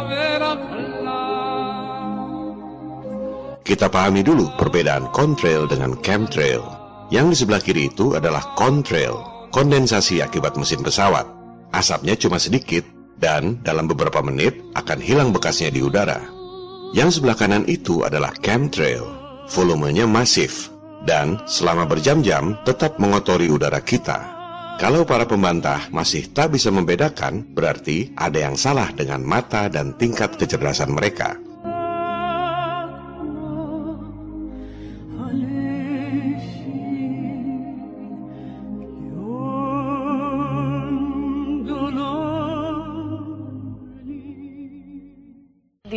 Kita 3.66 3.90
pahami 3.90 4.22
dulu 4.22 4.54
perbedaan 4.62 5.10
contrail 5.10 5.66
dengan 5.66 5.98
chemtrail. 6.06 6.62
Yang 7.10 7.26
di 7.26 7.36
sebelah 7.42 7.62
kiri 7.66 7.90
itu 7.90 8.14
adalah 8.14 8.54
contrail, 8.54 9.26
kondensasi 9.50 10.22
akibat 10.22 10.54
mesin 10.54 10.86
pesawat. 10.86 11.26
Asapnya 11.74 12.14
cuma 12.14 12.38
sedikit 12.38 12.86
dan 13.18 13.58
dalam 13.66 13.90
beberapa 13.90 14.22
menit 14.22 14.54
akan 14.78 15.02
hilang 15.02 15.34
bekasnya 15.34 15.74
di 15.74 15.82
udara. 15.82 16.22
Yang 16.94 17.18
sebelah 17.18 17.34
kanan 17.34 17.66
itu 17.66 18.06
adalah 18.06 18.30
chemtrail. 18.46 19.10
Volumenya 19.50 20.06
masif 20.06 20.75
dan 21.06 21.40
selama 21.46 21.86
berjam-jam 21.86 22.58
tetap 22.66 22.98
mengotori 22.98 23.48
udara 23.48 23.80
kita. 23.80 24.36
Kalau 24.76 25.08
para 25.08 25.24
pembantah 25.24 25.88
masih 25.96 26.36
tak 26.36 26.52
bisa 26.52 26.68
membedakan, 26.68 27.48
berarti 27.56 28.12
ada 28.20 28.44
yang 28.44 28.60
salah 28.60 28.92
dengan 28.92 29.24
mata 29.24 29.72
dan 29.72 29.96
tingkat 29.96 30.36
kecerdasan 30.36 30.92
mereka. 30.92 31.45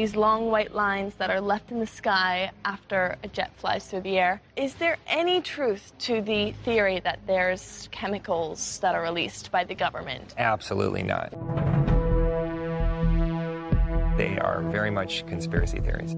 These 0.08 0.16
long 0.16 0.50
white 0.50 0.74
lines 0.74 1.14
that 1.16 1.28
are 1.28 1.40
left 1.40 1.70
in 1.70 1.80
the 1.80 1.86
sky 1.86 2.50
after 2.64 3.16
a 3.22 3.28
jet 3.28 3.50
flies 3.56 3.86
through 3.86 4.00
the 4.00 4.16
air. 4.18 4.40
Is 4.56 4.74
there 4.76 4.96
any 5.06 5.42
truth 5.42 5.92
to 5.98 6.22
the 6.22 6.52
theory 6.64 7.00
that 7.00 7.18
there's 7.26 7.90
chemicals 7.92 8.78
that 8.78 8.94
are 8.94 9.02
released 9.02 9.50
by 9.50 9.64
the 9.64 9.74
government? 9.74 10.34
Absolutely 10.38 11.02
not. 11.02 11.32
They 14.16 14.38
are 14.38 14.62
very 14.70 14.90
much 14.90 15.26
conspiracy 15.26 15.80
theories. 15.80 16.14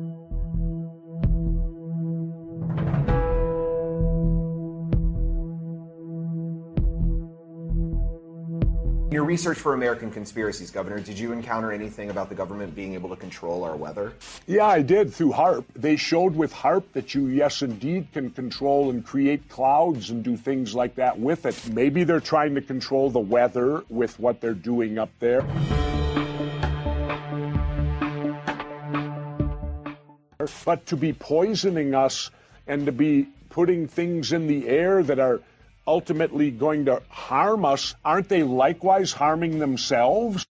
Your 9.10 9.24
research 9.24 9.58
for 9.58 9.74
American 9.74 10.10
conspiracies, 10.10 10.70
Governor, 10.70 11.00
did 11.00 11.18
you 11.18 11.32
encounter 11.32 11.72
anything 11.72 12.10
about 12.10 12.28
the 12.28 12.34
government 12.34 12.74
being 12.76 12.94
able 12.94 13.08
to 13.08 13.16
control 13.16 13.64
our 13.64 13.74
weather? 13.74 14.12
Yeah, 14.46 14.66
I 14.66 14.82
did 14.82 15.12
through 15.12 15.32
HARP. 15.32 15.64
They 15.74 15.96
showed 15.96 16.36
with 16.36 16.52
HARP 16.52 16.92
that 16.92 17.12
you, 17.14 17.26
yes, 17.26 17.62
indeed, 17.62 18.12
can 18.12 18.30
control 18.30 18.90
and 18.90 19.04
create 19.04 19.48
clouds 19.48 20.10
and 20.10 20.22
do 20.22 20.36
things 20.36 20.76
like 20.76 20.94
that 20.94 21.18
with 21.18 21.44
it. 21.44 21.60
Maybe 21.72 22.04
they're 22.04 22.20
trying 22.20 22.54
to 22.54 22.60
control 22.60 23.10
the 23.10 23.18
weather 23.18 23.82
with 23.88 24.18
what 24.20 24.40
they're 24.40 24.54
doing 24.54 24.96
up 24.98 25.10
there. 25.18 25.42
But 30.64 30.86
to 30.86 30.96
be 30.96 31.12
poisoning 31.12 31.94
us 31.94 32.30
and 32.66 32.86
to 32.86 32.92
be 32.92 33.26
putting 33.50 33.88
things 33.88 34.32
in 34.32 34.46
the 34.46 34.68
air 34.68 35.02
that 35.02 35.18
are 35.18 35.40
ultimately 35.86 36.50
going 36.50 36.84
to 36.88 37.00
harm 37.08 37.64
us, 37.64 37.94
aren't 38.04 38.28
they 38.28 38.42
likewise 38.42 39.12
harming 39.12 39.60
themselves? 39.60 40.44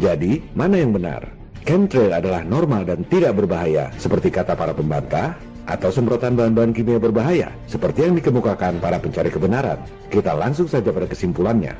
Jadi, 0.00 0.40
mana 0.56 0.80
yang 0.80 0.96
benar? 0.96 1.28
Chemtrail 1.68 2.16
adalah 2.16 2.40
normal 2.40 2.88
dan 2.88 3.04
tidak 3.04 3.36
berbahaya, 3.36 3.92
seperti 4.00 4.32
kata 4.32 4.56
para 4.56 4.72
pembantah, 4.72 5.36
atau 5.68 5.92
semprotan 5.92 6.34
bahan-bahan 6.34 6.72
kimia 6.72 6.96
berbahaya, 6.96 7.52
seperti 7.68 8.08
yang 8.08 8.16
dikemukakan 8.16 8.80
para 8.80 8.96
pencari 8.96 9.28
kebenaran. 9.28 9.76
Kita 10.08 10.32
langsung 10.32 10.66
saja 10.66 10.88
pada 10.88 11.04
kesimpulannya. 11.04 11.76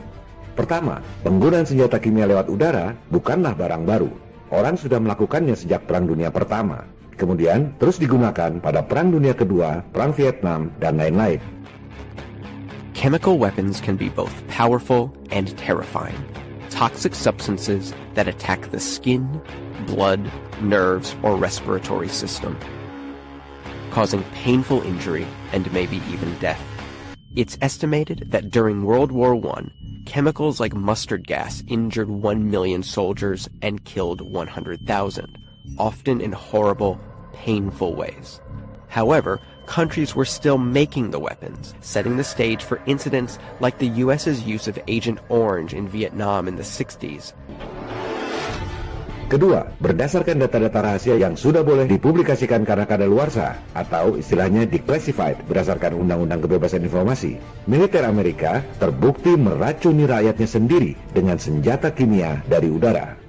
Pertama, 0.52 1.00
penggunaan 1.24 1.64
senjata 1.64 1.96
kimia 1.96 2.28
lewat 2.28 2.52
udara 2.52 2.92
bukanlah 3.08 3.56
barang 3.56 3.88
baru. 3.88 4.10
Orang 4.52 4.76
sudah 4.76 5.00
melakukannya 5.00 5.56
sejak 5.56 5.88
Perang 5.88 6.04
Dunia 6.04 6.28
Pertama. 6.28 6.84
Kemudian 7.20 7.76
terus 7.76 8.00
digunakan 8.00 8.56
pada 8.64 8.80
Perang 8.80 9.12
Dunia 9.12 9.36
Kedua, 9.36 9.84
Perang 9.92 10.16
Vietnam, 10.16 10.72
dan 10.80 10.96
lain-lain. 10.96 11.36
Chemical 12.96 13.36
weapons 13.36 13.76
can 13.76 14.00
be 14.00 14.08
both 14.08 14.32
powerful 14.48 15.12
and 15.28 15.52
terrifying. 15.60 16.16
Toxic 16.72 17.12
substances 17.12 17.92
that 18.16 18.24
attack 18.24 18.72
the 18.72 18.80
skin, 18.80 19.28
blood, 19.84 20.32
nerves, 20.64 21.12
or 21.20 21.36
respiratory 21.36 22.08
system, 22.08 22.56
causing 23.90 24.24
painful 24.32 24.80
injury 24.88 25.28
and 25.52 25.70
maybe 25.76 26.00
even 26.08 26.32
death. 26.40 26.60
It's 27.36 27.58
estimated 27.60 28.32
that 28.32 28.50
during 28.50 28.84
World 28.84 29.12
War 29.12 29.36
I, 29.36 29.68
chemicals 30.06 30.60
like 30.60 30.72
mustard 30.72 31.26
gas 31.26 31.62
injured 31.68 32.08
1 32.08 32.50
million 32.50 32.82
soldiers 32.82 33.48
and 33.60 33.84
killed 33.84 34.20
100,000, 34.20 35.38
often 35.78 36.20
in 36.20 36.32
horrible, 36.32 37.00
painful 37.40 37.96
ways. 37.96 38.40
However, 38.92 39.40
countries 39.64 40.12
were 40.12 40.28
still 40.28 40.58
making 40.58 41.10
the 41.10 41.22
weapons, 41.22 41.72
setting 41.80 42.20
the 42.20 42.26
stage 42.26 42.60
for 42.60 42.82
incidents 42.84 43.38
like 43.64 43.78
the 43.78 44.04
US's 44.04 44.44
use 44.44 44.68
of 44.68 44.76
Agent 44.88 45.20
Orange 45.30 45.72
in 45.72 45.88
Vietnam 45.88 46.48
in 46.48 46.56
the 46.60 46.66
60s. 46.66 47.32
Kedua, 49.30 49.62
berdasarkan 49.78 50.42
data-data 50.42 50.82
rahasia 50.82 51.14
yang 51.14 51.38
sudah 51.38 51.62
boleh 51.62 51.86
dipublikasikan 51.86 52.66
karena 52.66 52.82
kadaluarsa 52.82 53.62
atau 53.78 54.18
istilahnya 54.18 54.66
declassified 54.66 55.46
berdasarkan 55.46 55.94
Undang-Undang 55.94 56.50
Kebebasan 56.50 56.82
Informasi, 56.82 57.38
militer 57.70 58.02
Amerika 58.10 58.58
terbukti 58.82 59.38
meracuni 59.38 60.02
rakyatnya 60.02 60.50
sendiri 60.50 60.98
dengan 61.14 61.38
senjata 61.38 61.94
kimia 61.94 62.42
dari 62.50 62.74
udara. 62.74 63.19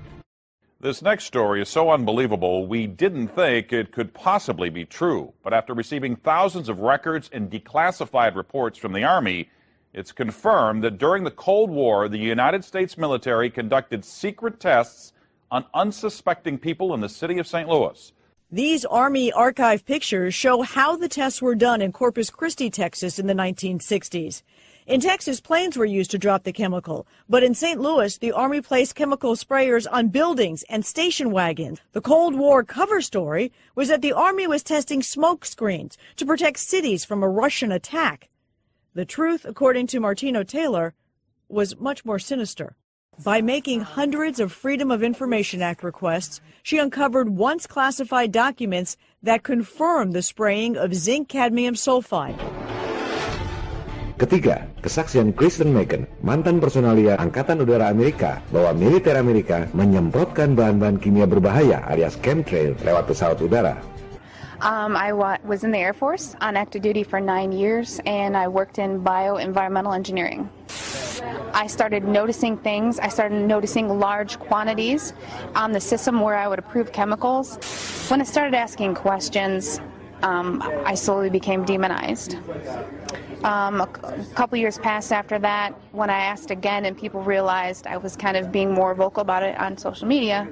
This 0.81 1.03
next 1.03 1.25
story 1.25 1.61
is 1.61 1.69
so 1.69 1.91
unbelievable, 1.91 2.65
we 2.65 2.87
didn't 2.87 3.27
think 3.27 3.71
it 3.71 3.91
could 3.91 4.15
possibly 4.15 4.71
be 4.71 4.83
true. 4.83 5.31
But 5.43 5.53
after 5.53 5.75
receiving 5.75 6.15
thousands 6.15 6.69
of 6.69 6.79
records 6.79 7.29
and 7.31 7.51
declassified 7.51 8.35
reports 8.35 8.79
from 8.79 8.91
the 8.93 9.03
Army, 9.03 9.51
it's 9.93 10.11
confirmed 10.11 10.83
that 10.83 10.97
during 10.97 11.23
the 11.23 11.29
Cold 11.29 11.69
War, 11.69 12.09
the 12.09 12.17
United 12.17 12.65
States 12.65 12.97
military 12.97 13.51
conducted 13.51 14.03
secret 14.03 14.59
tests 14.59 15.13
on 15.51 15.65
unsuspecting 15.75 16.57
people 16.57 16.95
in 16.95 16.99
the 16.99 17.09
city 17.09 17.37
of 17.37 17.45
St. 17.45 17.69
Louis. 17.69 18.11
These 18.51 18.83
Army 18.83 19.31
archive 19.31 19.85
pictures 19.85 20.33
show 20.33 20.63
how 20.63 20.95
the 20.95 21.07
tests 21.07 21.43
were 21.43 21.53
done 21.53 21.83
in 21.83 21.91
Corpus 21.91 22.31
Christi, 22.31 22.71
Texas 22.71 23.19
in 23.19 23.27
the 23.27 23.35
1960s. 23.35 24.41
In 24.91 24.99
Texas, 24.99 25.39
planes 25.39 25.77
were 25.77 25.85
used 25.85 26.11
to 26.11 26.17
drop 26.17 26.43
the 26.43 26.51
chemical, 26.51 27.07
but 27.29 27.43
in 27.43 27.53
St. 27.53 27.79
Louis, 27.79 28.17
the 28.17 28.33
Army 28.33 28.59
placed 28.59 28.93
chemical 28.93 29.37
sprayers 29.37 29.87
on 29.89 30.09
buildings 30.09 30.63
and 30.63 30.85
station 30.85 31.31
wagons. 31.31 31.79
The 31.93 32.01
Cold 32.01 32.35
War 32.35 32.65
cover 32.65 32.99
story 32.99 33.53
was 33.73 33.87
that 33.87 34.01
the 34.01 34.11
Army 34.11 34.47
was 34.47 34.63
testing 34.63 35.01
smoke 35.01 35.45
screens 35.45 35.97
to 36.17 36.25
protect 36.25 36.59
cities 36.59 37.05
from 37.05 37.23
a 37.23 37.29
Russian 37.29 37.71
attack. 37.71 38.27
The 38.93 39.05
truth, 39.05 39.45
according 39.45 39.87
to 39.87 40.01
Martino 40.01 40.43
Taylor, 40.43 40.93
was 41.47 41.79
much 41.79 42.03
more 42.03 42.19
sinister. 42.19 42.75
By 43.23 43.39
making 43.39 43.81
hundreds 43.81 44.41
of 44.41 44.51
Freedom 44.51 44.91
of 44.91 45.03
Information 45.03 45.61
Act 45.61 45.83
requests, 45.83 46.41
she 46.63 46.79
uncovered 46.79 47.29
once 47.29 47.65
classified 47.65 48.33
documents 48.33 48.97
that 49.23 49.43
confirmed 49.43 50.11
the 50.11 50.21
spraying 50.21 50.75
of 50.75 50.93
zinc 50.93 51.29
cadmium 51.29 51.75
sulfide. 51.75 52.60
Ketiga, 54.21 54.69
kesaksian 54.85 55.33
Kristen 55.33 55.73
Macon, 55.73 56.05
mantan 56.21 56.61
personalia 56.61 57.17
Angkatan 57.17 57.57
Udara 57.57 57.89
Amerika, 57.89 58.37
bahwa 58.53 58.69
militer 58.77 59.17
Amerika 59.17 59.65
menyemprotkan 59.73 60.53
bahan-bahan 60.53 61.01
kimia 61.01 61.25
berbahaya 61.25 61.81
alias 61.89 62.21
chemtrail 62.21 62.77
lewat 62.85 63.09
pesawat 63.09 63.41
udara. 63.41 63.81
Um, 64.61 64.93
I 64.93 65.09
was 65.41 65.65
in 65.65 65.73
the 65.73 65.81
Air 65.81 65.97
Force 65.97 66.37
on 66.37 66.53
active 66.53 66.85
duty 66.85 67.01
for 67.01 67.17
nine 67.17 67.49
years, 67.49 67.97
and 68.05 68.37
I 68.37 68.45
worked 68.45 68.77
in 68.77 69.01
bioenvironmental 69.01 69.97
engineering. 69.97 70.45
I 71.57 71.65
started 71.65 72.05
noticing 72.05 72.61
things. 72.61 73.01
I 73.01 73.09
started 73.09 73.41
noticing 73.41 73.89
large 73.97 74.37
quantities 74.37 75.17
on 75.57 75.73
the 75.73 75.81
system 75.81 76.21
where 76.21 76.37
I 76.37 76.45
would 76.45 76.61
approve 76.61 76.93
chemicals. 76.93 77.57
When 78.05 78.21
I 78.21 78.27
started 78.29 78.53
asking 78.53 79.01
questions, 79.01 79.81
um, 80.23 80.61
I 80.85 80.95
slowly 80.95 81.29
became 81.29 81.65
demonized. 81.65 82.37
Um, 83.43 83.81
a, 83.81 83.89
a 84.05 84.25
couple 84.37 84.57
years 84.57 84.77
passed 84.77 85.11
after 85.11 85.39
that 85.39 85.73
when 85.91 86.09
I 86.09 86.29
asked 86.29 86.51
again 86.51 86.85
and 86.85 86.93
people 86.93 87.21
realized 87.25 87.87
I 87.87 87.97
was 87.97 88.15
kind 88.15 88.37
of 88.37 88.51
being 88.51 88.71
more 88.71 88.93
vocal 88.93 89.21
about 89.21 89.41
it 89.41 89.57
on 89.57 89.77
social 89.77 90.07
media. 90.07 90.45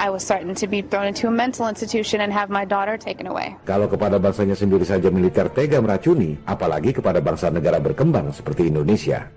I 0.00 0.08
was 0.08 0.24
starting 0.24 0.54
to 0.56 0.66
be 0.66 0.80
thrown 0.80 1.06
into 1.12 1.28
a 1.28 1.30
mental 1.30 1.68
institution 1.68 2.24
and 2.24 2.32
have 2.32 2.48
my 2.48 2.64
daughter 2.64 2.96
taken 2.96 3.28
away. 3.28 3.54
Kalau 3.68 3.84
kepada 3.84 4.16
bangsanya 4.16 4.56
sendiri 4.56 4.88
saja 4.88 5.12
militer 5.12 5.52
tega 5.52 5.76
meracuni, 5.84 6.40
apalagi 6.48 6.96
kepada 6.96 7.20
bangsa 7.20 7.52
negara 7.52 7.76
berkembang 7.76 8.32
seperti 8.32 8.72
Indonesia. 8.72 9.28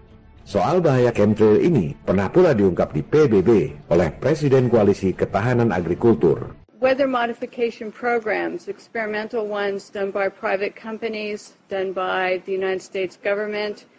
Soal 0.45 0.79
bahaya 0.79 1.09
chemtrail 1.11 1.57
ini 1.59 1.97
pernah 1.97 2.29
pula 2.31 2.55
diungkap 2.55 2.93
di 2.95 3.01
PBB 3.01 3.49
oleh 3.91 4.09
Presiden 4.13 4.69
Koalisi 4.69 5.11
Ketahanan 5.11 5.73
Agrikultur 5.73 6.64
weather 6.85 7.09
modification 7.09 7.89
programs, 7.89 8.69
experimental 8.69 9.49
ones 9.49 9.89
done 9.89 10.13
by 10.13 10.29
private 10.29 10.77
companies, 10.77 11.57
done 11.65 11.89
by 11.89 12.37
the 12.45 12.53
United 12.53 12.77
States 12.77 13.17
government, 13.17 13.89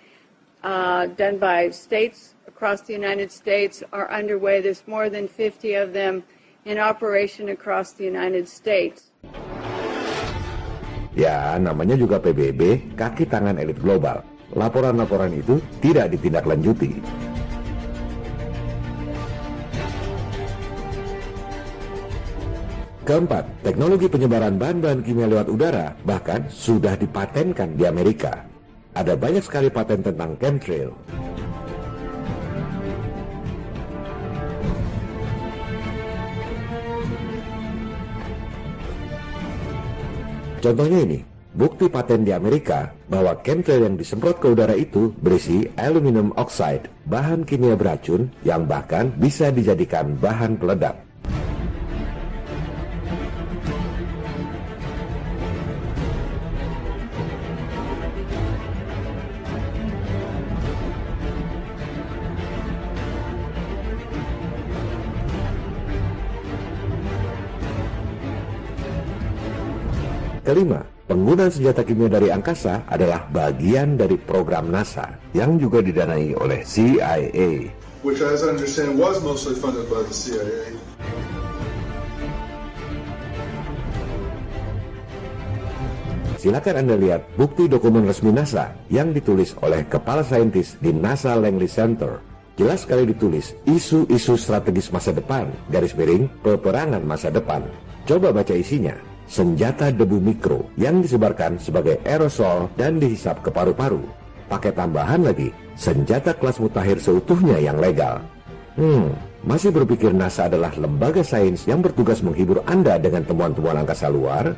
uh, 0.62 1.11
done 1.18 1.35
by 1.35 1.66
states 1.75 2.38
across 2.46 2.87
the 2.87 2.94
United 2.94 3.27
States, 3.35 3.83
are 3.90 4.07
underway. 4.14 4.62
There's 4.62 4.87
more 4.87 5.11
than 5.11 5.27
50 5.27 5.75
of 5.83 5.90
them 5.90 6.22
in 6.62 6.79
operation 6.79 7.51
across 7.51 7.90
the 7.90 8.07
United 8.07 8.47
States. 8.47 9.11
Ya, 11.18 11.59
namanya 11.59 11.99
juga 11.99 12.22
PBB, 12.22 12.95
kaki 12.95 13.26
tangan 13.26 13.59
elit 13.59 13.82
global. 13.82 14.22
Laporan-laporan 14.55 15.34
itu 15.34 15.59
tidak 15.82 16.14
ditindaklanjuti. 16.14 17.26
Keempat, 23.07 23.62
teknologi 23.62 24.11
penyebaran 24.11 24.59
bahan-bahan 24.59 25.07
kimia 25.07 25.30
lewat 25.30 25.46
udara 25.46 25.94
bahkan 26.02 26.42
sudah 26.50 26.98
dipatenkan 26.98 27.78
di 27.78 27.86
Amerika. 27.86 28.42
Ada 28.98 29.14
banyak 29.14 29.46
sekali 29.46 29.70
paten 29.70 30.02
tentang 30.02 30.34
chemtrail. 30.42 30.90
Contohnya 40.59 40.98
ini, 41.07 41.22
bukti 41.54 41.86
paten 41.86 42.26
di 42.26 42.34
Amerika 42.34 42.90
bahwa 43.07 43.38
chemtrail 43.46 43.86
yang 43.86 43.94
disemprot 43.94 44.42
ke 44.42 44.50
udara 44.50 44.74
itu 44.74 45.14
berisi 45.22 45.62
aluminium 45.78 46.34
oxide, 46.34 46.90
bahan 47.07 47.46
kimia 47.46 47.78
beracun 47.78 48.34
yang 48.42 48.66
bahkan 48.66 49.14
bisa 49.14 49.54
dijadikan 49.54 50.18
bahan 50.18 50.59
peledak. 50.59 51.05
kelima, 70.57 70.80
penggunaan 71.04 71.52
senjata 71.52 71.84
kimia 71.84 72.09
dari 72.09 72.32
angkasa 72.32 72.88
adalah 72.88 73.28
bagian 73.28 74.00
dari 74.00 74.16
program 74.16 74.72
NASA 74.72 75.04
yang 75.36 75.61
juga 75.61 75.84
didanai 75.84 76.32
oleh 76.32 76.64
CIA. 76.64 77.20
CIA. 77.20 77.50
Silakan 86.40 86.76
Anda 86.80 86.96
lihat 86.96 87.36
bukti 87.36 87.68
dokumen 87.68 88.09
resmi 88.09 88.32
NASA 88.32 88.72
yang 88.88 89.12
ditulis 89.12 89.52
oleh 89.61 89.84
kepala 89.84 90.24
saintis 90.24 90.80
di 90.80 90.88
NASA 90.88 91.36
Langley 91.36 91.68
Center. 91.68 92.16
Jelas 92.57 92.88
sekali 92.88 93.04
ditulis 93.04 93.52
isu-isu 93.68 94.40
strategis 94.40 94.88
masa 94.88 95.12
depan, 95.12 95.52
garis 95.68 95.92
miring, 95.92 96.24
peperangan 96.40 97.04
masa 97.04 97.28
depan. 97.28 97.61
Coba 98.09 98.32
baca 98.32 98.57
isinya 98.57 99.15
senjata 99.27 99.91
debu 99.91 100.22
mikro 100.22 100.70
yang 100.79 101.03
disebarkan 101.03 101.59
sebagai 101.59 101.99
aerosol 102.07 102.70
dan 102.79 103.03
dihisap 103.03 103.43
ke 103.43 103.51
paru-paru. 103.51 104.03
Pakai 104.47 104.70
tambahan 104.70 105.27
lagi, 105.27 105.51
senjata 105.74 106.31
kelas 106.35 106.62
mutakhir 106.62 107.03
seutuhnya 107.03 107.59
yang 107.59 107.83
legal. 107.83 108.22
Hmm, 108.79 109.11
masih 109.43 109.74
berpikir 109.74 110.14
NASA 110.14 110.47
adalah 110.47 110.70
lembaga 110.79 111.27
sains 111.27 111.66
yang 111.66 111.83
bertugas 111.83 112.22
menghibur 112.22 112.62
Anda 112.70 112.99
dengan 113.03 113.27
temuan-temuan 113.27 113.83
angkasa 113.83 114.07
luar? 114.07 114.55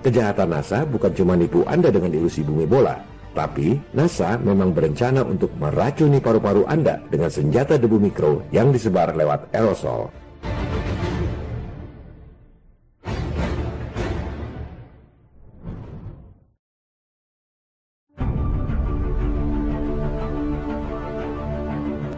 Kejahatan 0.00 0.56
NASA 0.56 0.88
bukan 0.88 1.12
cuma 1.12 1.36
nipu 1.36 1.66
Anda 1.68 1.92
dengan 1.92 2.14
ilusi 2.16 2.40
bumi 2.40 2.64
bola, 2.64 2.96
tapi 3.36 3.76
NASA 3.92 4.40
memang 4.40 4.72
berencana 4.72 5.20
untuk 5.20 5.52
meracuni 5.60 6.24
paru-paru 6.24 6.64
Anda 6.64 7.04
dengan 7.12 7.28
senjata 7.28 7.76
debu 7.76 8.00
mikro 8.00 8.40
yang 8.48 8.72
disebar 8.72 9.12
lewat 9.12 9.52
aerosol. 9.52 10.08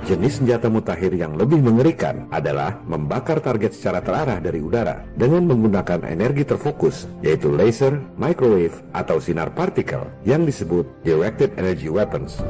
Jenis 0.08 0.40
senjata 0.40 0.72
mutakhir 0.72 1.12
yang 1.12 1.36
lebih 1.36 1.60
mengerikan 1.60 2.32
adalah 2.32 2.80
membakar 2.88 3.44
target 3.44 3.76
secara 3.76 4.00
terarah 4.00 4.40
dari 4.40 4.56
udara 4.56 5.04
dengan 5.20 5.44
menggunakan 5.44 6.00
energi 6.08 6.48
terfokus, 6.48 7.04
yaitu 7.20 7.52
laser, 7.52 8.00
microwave, 8.16 8.80
atau 8.96 9.20
sinar 9.20 9.52
partikel 9.52 10.08
yang 10.24 10.48
disebut 10.48 10.88
directed 11.04 11.52
energy 11.60 11.92
weapons. 11.92 12.40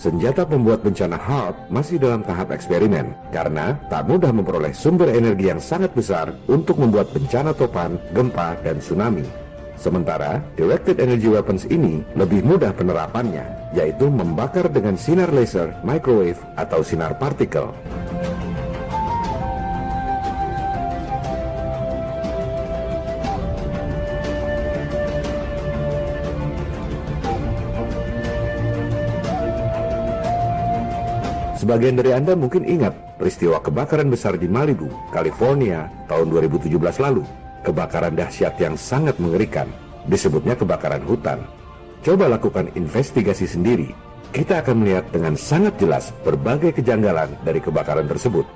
senjata 0.00 0.48
pembuat 0.48 0.80
bencana 0.80 1.20
HARP 1.20 1.68
masih 1.68 2.00
dalam 2.00 2.24
tahap 2.24 2.56
eksperimen 2.56 3.12
karena 3.36 3.76
tak 3.92 4.08
mudah 4.08 4.32
memperoleh 4.32 4.72
sumber 4.72 5.12
energi 5.12 5.52
yang 5.52 5.60
sangat 5.60 5.92
besar 5.92 6.32
untuk 6.48 6.80
membuat 6.80 7.12
bencana 7.12 7.52
topan, 7.52 8.00
gempa, 8.16 8.56
dan 8.64 8.80
tsunami. 8.80 9.28
Sementara, 9.76 10.40
directed 10.56 11.04
energy 11.04 11.28
weapons 11.28 11.68
ini 11.68 12.00
lebih 12.16 12.40
mudah 12.40 12.72
penerapannya, 12.72 13.44
yaitu 13.76 14.08
membakar 14.08 14.72
dengan 14.72 14.96
sinar 14.96 15.28
laser, 15.36 15.76
microwave, 15.84 16.40
atau 16.56 16.80
sinar 16.80 17.20
partikel. 17.20 17.68
Sebagian 31.60 31.92
dari 31.92 32.16
Anda 32.16 32.32
mungkin 32.32 32.64
ingat 32.64 33.20
peristiwa 33.20 33.60
kebakaran 33.60 34.08
besar 34.08 34.40
di 34.40 34.48
Malibu, 34.48 34.88
California 35.12 35.92
tahun 36.08 36.32
2017 36.32 36.72
lalu. 36.96 37.20
Kebakaran 37.60 38.16
dahsyat 38.16 38.56
yang 38.56 38.80
sangat 38.80 39.20
mengerikan, 39.20 39.68
disebutnya 40.08 40.56
kebakaran 40.56 41.04
hutan. 41.04 41.44
Coba 42.00 42.32
lakukan 42.32 42.72
investigasi 42.72 43.44
sendiri. 43.44 43.92
Kita 44.32 44.64
akan 44.64 44.80
melihat 44.80 45.12
dengan 45.12 45.36
sangat 45.36 45.76
jelas 45.76 46.16
berbagai 46.24 46.80
kejanggalan 46.80 47.28
dari 47.44 47.60
kebakaran 47.60 48.08
tersebut. 48.08 48.48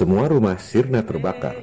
Semua 0.00 0.32
rumah 0.32 0.56
sirna 0.56 1.04
terbakar, 1.04 1.60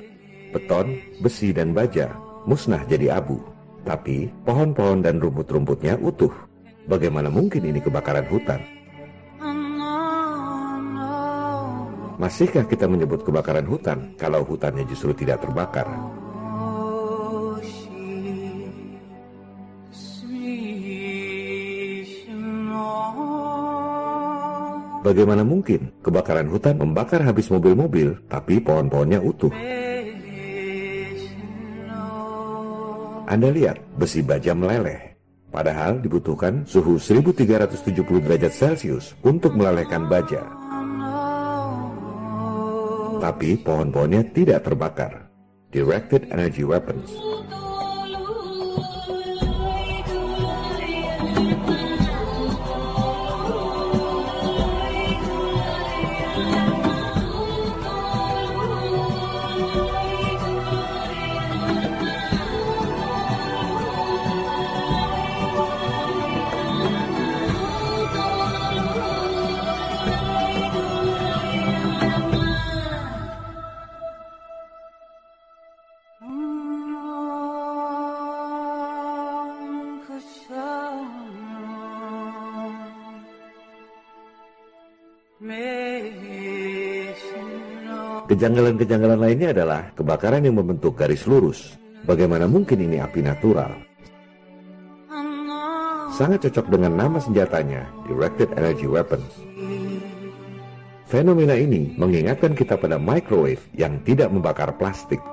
beton, 0.54 0.94
besi, 1.26 1.50
dan 1.50 1.74
baja 1.74 2.14
musnah 2.46 2.86
jadi 2.86 3.18
abu. 3.18 3.42
Tapi 3.82 4.30
pohon-pohon 4.46 5.02
dan 5.02 5.18
rumput-rumputnya 5.18 5.98
utuh. 5.98 6.30
Bagaimana 6.86 7.34
mungkin 7.34 7.66
ini 7.66 7.82
kebakaran 7.82 8.30
hutan? 8.30 8.62
Masihkah 12.22 12.70
kita 12.70 12.86
menyebut 12.86 13.26
kebakaran 13.26 13.66
hutan 13.66 14.14
kalau 14.22 14.46
hutannya 14.46 14.86
justru 14.86 15.18
tidak 15.18 15.42
terbakar? 15.42 15.90
Bagaimana 25.08 25.48
mungkin 25.48 25.88
kebakaran 26.04 26.52
hutan 26.52 26.84
membakar 26.84 27.24
habis 27.24 27.48
mobil-mobil, 27.48 28.28
tapi 28.28 28.60
pohon-pohonnya 28.60 29.24
utuh? 29.24 29.56
Anda 33.24 33.48
lihat, 33.48 33.80
besi 33.96 34.20
baja 34.20 34.52
meleleh. 34.52 35.16
Padahal 35.48 36.04
dibutuhkan 36.04 36.68
suhu 36.68 37.00
1370 37.00 38.04
derajat 38.04 38.52
Celcius 38.52 39.16
untuk 39.24 39.56
melelehkan 39.56 40.12
baja. 40.12 40.44
Tapi 43.24 43.64
pohon-pohonnya 43.64 44.28
tidak 44.36 44.68
terbakar. 44.68 45.32
Directed 45.72 46.28
Energy 46.36 46.68
Weapons 46.68 47.16
Kejanggalan-kejanggalan 88.28 89.24
lainnya 89.24 89.56
adalah 89.56 89.88
kebakaran 89.96 90.44
yang 90.44 90.60
membentuk 90.60 91.00
garis 91.00 91.24
lurus. 91.24 91.80
Bagaimana 92.04 92.44
mungkin 92.44 92.84
ini 92.84 93.00
api 93.00 93.24
natural? 93.24 93.72
Sangat 96.12 96.44
cocok 96.44 96.68
dengan 96.76 96.92
nama 97.00 97.24
senjatanya, 97.24 97.88
Directed 98.04 98.52
Energy 98.60 98.84
Weapons. 98.84 99.32
Fenomena 101.08 101.56
ini 101.56 101.96
mengingatkan 101.96 102.52
kita 102.52 102.76
pada 102.76 103.00
microwave 103.00 103.64
yang 103.72 104.04
tidak 104.04 104.28
membakar 104.28 104.76
plastik. 104.76 105.24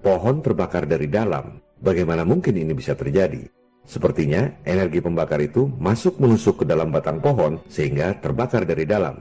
Pohon 0.00 0.40
terbakar 0.40 0.88
dari 0.88 1.12
dalam 1.12 1.65
Bagaimana 1.76 2.24
mungkin 2.24 2.56
ini 2.56 2.72
bisa 2.72 2.96
terjadi? 2.96 3.44
Sepertinya 3.84 4.48
energi 4.64 5.04
pembakar 5.04 5.44
itu 5.44 5.68
masuk 5.76 6.16
menusuk 6.16 6.62
ke 6.62 6.64
dalam 6.64 6.88
batang 6.88 7.20
pohon 7.20 7.60
sehingga 7.68 8.16
terbakar 8.16 8.64
dari 8.64 8.88
dalam. 8.88 9.20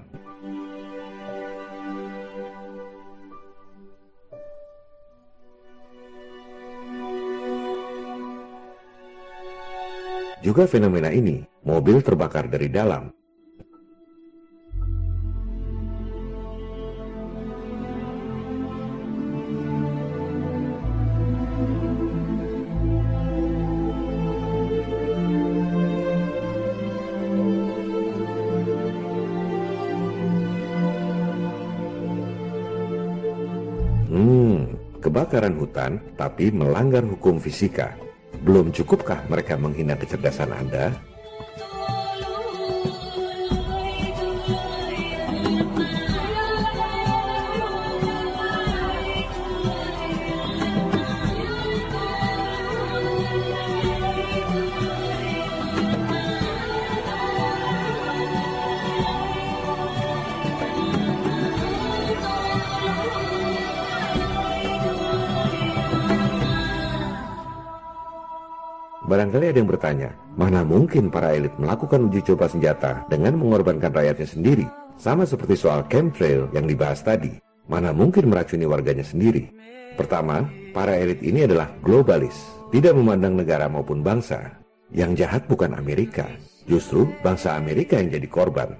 Juga 10.39 10.69
fenomena 10.69 11.09
ini, 11.09 11.43
mobil 11.65 11.99
terbakar 11.99 12.47
dari 12.47 12.69
dalam 12.71 13.09
Hmm, 34.15 34.79
kebakaran 35.03 35.59
hutan 35.59 35.99
tapi 36.15 36.47
melanggar 36.47 37.03
hukum 37.03 37.35
fisika. 37.35 37.99
Belum 38.47 38.71
cukupkah 38.71 39.19
mereka 39.27 39.59
menghina 39.59 39.99
kecerdasan 39.99 40.55
Anda? 40.55 40.95
Barangkali 69.25 69.49
ada 69.49 69.57
yang 69.57 69.71
bertanya, 69.73 70.09
mana 70.37 70.61
mungkin 70.61 71.09
para 71.09 71.33
elit 71.33 71.49
melakukan 71.57 71.97
uji 72.13 72.21
coba 72.29 72.45
senjata 72.45 73.09
dengan 73.09 73.33
mengorbankan 73.41 73.89
rakyatnya 73.89 74.29
sendiri? 74.29 74.69
Sama 75.01 75.25
seperti 75.25 75.57
soal 75.57 75.81
chemtrail 75.89 76.45
yang 76.53 76.69
dibahas 76.69 77.01
tadi, 77.01 77.33
mana 77.65 77.89
mungkin 77.89 78.29
meracuni 78.29 78.69
warganya 78.69 79.01
sendiri? 79.01 79.49
Pertama, 79.97 80.45
para 80.77 80.93
elit 81.01 81.25
ini 81.25 81.41
adalah 81.41 81.73
globalis, 81.81 82.37
tidak 82.69 82.93
memandang 82.93 83.33
negara 83.33 83.65
maupun 83.65 84.05
bangsa. 84.05 84.61
Yang 84.93 85.25
jahat 85.25 85.49
bukan 85.49 85.73
Amerika, 85.73 86.29
justru 86.69 87.09
bangsa 87.25 87.57
Amerika 87.57 87.97
yang 87.97 88.13
jadi 88.13 88.29
korban. 88.29 88.77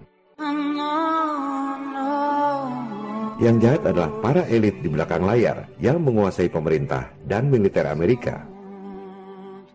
Yang 3.42 3.56
jahat 3.66 3.82
adalah 3.82 4.14
para 4.22 4.46
elit 4.46 4.78
di 4.78 4.94
belakang 4.94 5.26
layar 5.26 5.66
yang 5.82 6.06
menguasai 6.06 6.54
pemerintah 6.54 7.10
dan 7.26 7.50
militer 7.50 7.90
Amerika 7.90 8.46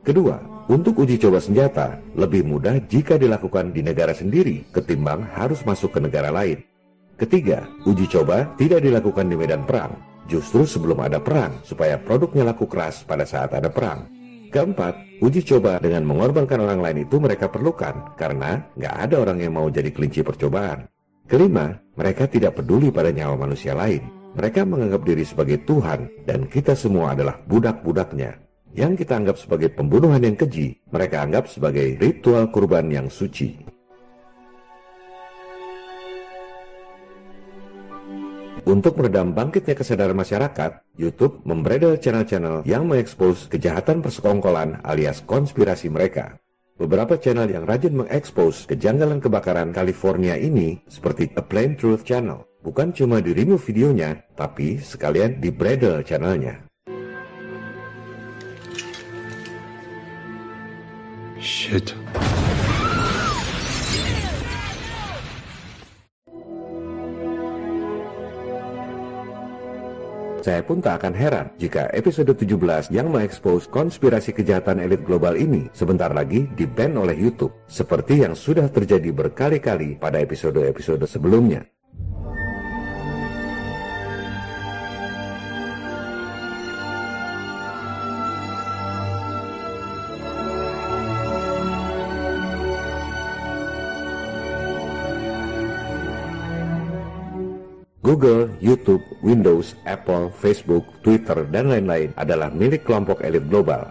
Kedua, 0.01 0.60
untuk 0.71 1.03
uji 1.03 1.19
coba 1.19 1.43
senjata 1.43 1.99
lebih 2.15 2.47
mudah 2.47 2.79
jika 2.87 3.19
dilakukan 3.19 3.75
di 3.75 3.83
negara 3.83 4.15
sendiri 4.15 4.71
ketimbang 4.71 5.27
harus 5.35 5.67
masuk 5.67 5.99
ke 5.99 5.99
negara 5.99 6.31
lain. 6.31 6.63
Ketiga, 7.19 7.67
uji 7.91 8.07
coba 8.07 8.55
tidak 8.55 8.87
dilakukan 8.87 9.27
di 9.27 9.35
medan 9.35 9.67
perang, 9.67 9.99
justru 10.31 10.63
sebelum 10.63 11.03
ada 11.03 11.19
perang 11.19 11.59
supaya 11.67 11.99
produknya 11.99 12.47
laku 12.47 12.71
keras 12.71 13.03
pada 13.03 13.27
saat 13.27 13.51
ada 13.51 13.67
perang. 13.67 14.07
Keempat, 14.55 15.19
uji 15.19 15.43
coba 15.43 15.83
dengan 15.83 16.07
mengorbankan 16.07 16.63
orang 16.63 16.79
lain 16.79 17.03
itu 17.03 17.19
mereka 17.19 17.51
perlukan 17.51 18.15
karena 18.15 18.71
nggak 18.79 18.95
ada 19.11 19.15
orang 19.19 19.43
yang 19.43 19.59
mau 19.59 19.67
jadi 19.67 19.91
kelinci 19.91 20.23
percobaan. 20.23 20.87
Kelima, 21.27 21.83
mereka 21.99 22.31
tidak 22.31 22.63
peduli 22.63 22.95
pada 22.95 23.11
nyawa 23.11 23.35
manusia 23.35 23.75
lain. 23.75 24.07
Mereka 24.39 24.63
menganggap 24.63 25.03
diri 25.03 25.27
sebagai 25.27 25.67
Tuhan 25.67 26.27
dan 26.31 26.47
kita 26.47 26.79
semua 26.79 27.19
adalah 27.19 27.43
budak-budaknya 27.43 28.50
yang 28.75 28.95
kita 28.95 29.19
anggap 29.19 29.37
sebagai 29.37 29.75
pembunuhan 29.75 30.23
yang 30.23 30.39
keji, 30.39 30.79
mereka 30.95 31.27
anggap 31.27 31.51
sebagai 31.51 31.99
ritual 31.99 32.49
kurban 32.55 32.87
yang 32.91 33.11
suci. 33.11 33.71
Untuk 38.71 39.01
meredam 39.01 39.35
bangkitnya 39.35 39.75
kesadaran 39.75 40.15
masyarakat, 40.15 40.95
YouTube 40.95 41.43
membredel 41.43 41.99
channel-channel 41.99 42.63
yang 42.69 42.87
mengekspos 42.87 43.51
kejahatan 43.51 43.99
persekongkolan 43.99 44.85
alias 44.87 45.27
konspirasi 45.27 45.91
mereka. 45.91 46.39
Beberapa 46.79 47.19
channel 47.19 47.51
yang 47.51 47.67
rajin 47.67 47.93
mengekspos 47.93 48.71
kejanggalan 48.71 49.19
kebakaran 49.19 49.75
California 49.75 50.39
ini 50.39 50.81
seperti 50.87 51.29
A 51.35 51.43
Plain 51.43 51.75
Truth 51.75 52.07
Channel. 52.07 52.47
Bukan 52.63 52.95
cuma 52.95 53.19
di 53.19 53.35
remove 53.35 53.61
videonya, 53.61 54.23
tapi 54.39 54.79
sekalian 54.79 55.41
di 55.43 55.51
bredel 55.51 56.07
channelnya. 56.07 56.70
Shit. 61.41 61.97
Saya 70.41 70.61
pun 70.65 70.85
tak 70.85 71.01
akan 71.01 71.17
heran 71.17 71.49
jika 71.57 71.89
episode 71.97 72.37
17 72.37 72.93
yang 72.93 73.09
mengekspos 73.09 73.73
konspirasi 73.73 74.37
kejahatan 74.37 74.85
elit 74.85 75.01
global 75.01 75.33
ini 75.33 75.73
sebentar 75.73 76.13
lagi 76.13 76.45
di-ban 76.53 76.93
oleh 77.01 77.17
YouTube, 77.17 77.57
seperti 77.65 78.21
yang 78.21 78.37
sudah 78.37 78.69
terjadi 78.69 79.09
berkali-kali 79.09 79.97
pada 79.97 80.21
episode-episode 80.21 81.09
sebelumnya. 81.09 81.65
Google, 98.11 98.51
YouTube, 98.59 99.07
Windows, 99.23 99.79
Apple, 99.87 100.35
Facebook, 100.35 100.83
Twitter, 101.07 101.47
dan 101.47 101.71
lain-lain 101.71 102.11
adalah 102.19 102.51
milik 102.51 102.83
kelompok 102.83 103.23
elit 103.23 103.47
global. 103.47 103.87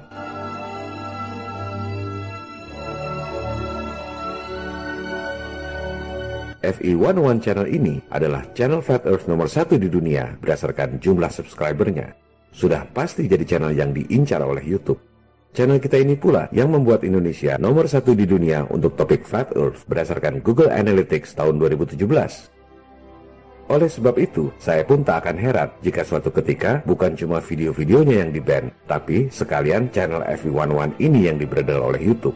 FE 6.59 6.91
101 6.99 7.39
Channel 7.39 7.71
ini 7.71 8.03
adalah 8.11 8.43
channel 8.51 8.83
Flat 8.83 9.07
Earth 9.07 9.31
nomor 9.31 9.47
satu 9.47 9.79
di 9.79 9.87
dunia 9.87 10.35
berdasarkan 10.35 10.99
jumlah 10.99 11.31
subscribernya. 11.31 12.11
Sudah 12.51 12.91
pasti 12.91 13.23
jadi 13.23 13.47
channel 13.47 13.71
yang 13.71 13.95
diincar 13.95 14.43
oleh 14.43 14.67
YouTube. 14.67 14.99
Channel 15.55 15.79
kita 15.79 15.95
ini 15.95 16.19
pula 16.19 16.51
yang 16.51 16.75
membuat 16.75 17.07
Indonesia 17.07 17.55
nomor 17.55 17.87
satu 17.87 18.11
di 18.11 18.27
dunia 18.27 18.67
untuk 18.67 18.99
topik 18.99 19.23
Flat 19.23 19.55
Earth 19.55 19.87
berdasarkan 19.87 20.43
Google 20.43 20.75
Analytics 20.75 21.39
tahun 21.39 21.55
2017. 21.55 22.58
Oleh 23.69 23.85
sebab 23.85 24.17
itu, 24.17 24.49
saya 24.57 24.81
pun 24.81 25.05
tak 25.05 25.21
akan 25.21 25.37
heran 25.37 25.69
jika 25.85 26.01
suatu 26.01 26.33
ketika 26.33 26.81
bukan 26.89 27.13
cuma 27.13 27.37
video-videonya 27.37 28.25
yang 28.25 28.33
di-ban, 28.33 28.73
tapi 28.89 29.29
sekalian 29.29 29.93
channel 29.93 30.25
FV11 30.25 30.97
ini 30.97 31.29
yang 31.29 31.37
dibredel 31.37 31.77
oleh 31.77 32.01
YouTube. 32.01 32.33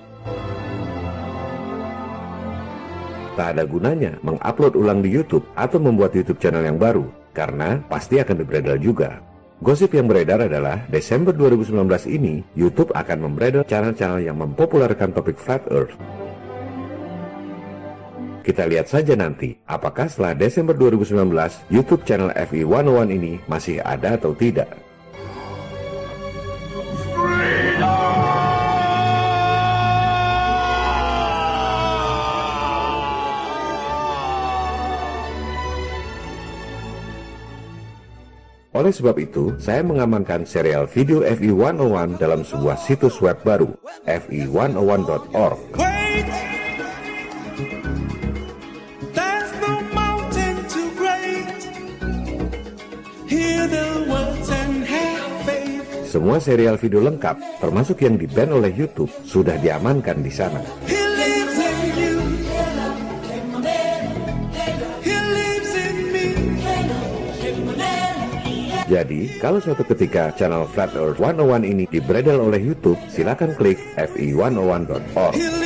Tak 3.33 3.57
ada 3.57 3.65
gunanya 3.65 4.13
mengupload 4.21 4.77
ulang 4.77 5.01
di 5.01 5.09
YouTube 5.09 5.41
atau 5.57 5.81
membuat 5.81 6.13
YouTube 6.13 6.37
channel 6.37 6.69
yang 6.69 6.77
baru, 6.77 7.09
karena 7.33 7.81
pasti 7.89 8.21
akan 8.21 8.37
dibredel 8.37 8.77
juga. 8.77 9.17
Gosip 9.57 9.97
yang 9.97 10.05
beredar 10.05 10.45
adalah 10.45 10.85
Desember 10.85 11.33
2019 11.33 12.13
ini, 12.13 12.45
YouTube 12.53 12.93
akan 12.93 13.25
membredel 13.25 13.65
channel-channel 13.65 14.21
yang 14.21 14.37
mempopulerkan 14.37 15.09
topik 15.09 15.41
Flat 15.41 15.65
Earth. 15.73 15.97
Kita 18.43 18.67
lihat 18.67 18.91
saja 18.91 19.15
nanti, 19.15 19.55
apakah 19.63 20.11
setelah 20.11 20.35
Desember 20.35 20.75
2019, 20.75 21.31
YouTube 21.71 22.03
channel 22.03 22.27
FE 22.35 22.67
101 22.67 23.15
ini 23.15 23.39
masih 23.47 23.79
ada 23.79 24.19
atau 24.19 24.35
tidak. 24.35 24.67
Oleh 38.75 38.91
sebab 38.91 39.15
itu, 39.23 39.55
saya 39.55 39.87
mengamankan 39.87 40.43
serial 40.43 40.91
video 40.91 41.23
FE 41.23 41.47
101 41.47 42.19
dalam 42.19 42.43
sebuah 42.43 42.75
situs 42.75 43.23
web 43.23 43.39
baru, 43.47 43.71
fe101.org. 44.03 45.79
Semua 56.13 56.37
serial 56.37 56.77
video 56.77 57.01
lengkap, 57.01 57.57
termasuk 57.57 58.05
yang 58.05 58.21
di-ban 58.21 58.53
oleh 58.53 58.69
YouTube, 58.69 59.09
sudah 59.25 59.57
diamankan 59.57 60.21
di 60.21 60.29
sana. 60.29 60.61
Jadi, 68.85 69.41
kalau 69.41 69.57
suatu 69.57 69.81
ketika 69.89 70.29
channel 70.37 70.69
Flat 70.69 70.93
Earth 70.93 71.17
101 71.17 71.65
ini 71.65 71.89
dibredel 71.89 72.37
oleh 72.37 72.61
YouTube, 72.61 73.01
silakan 73.09 73.57
klik 73.57 73.81
fe101.org. 73.97 75.62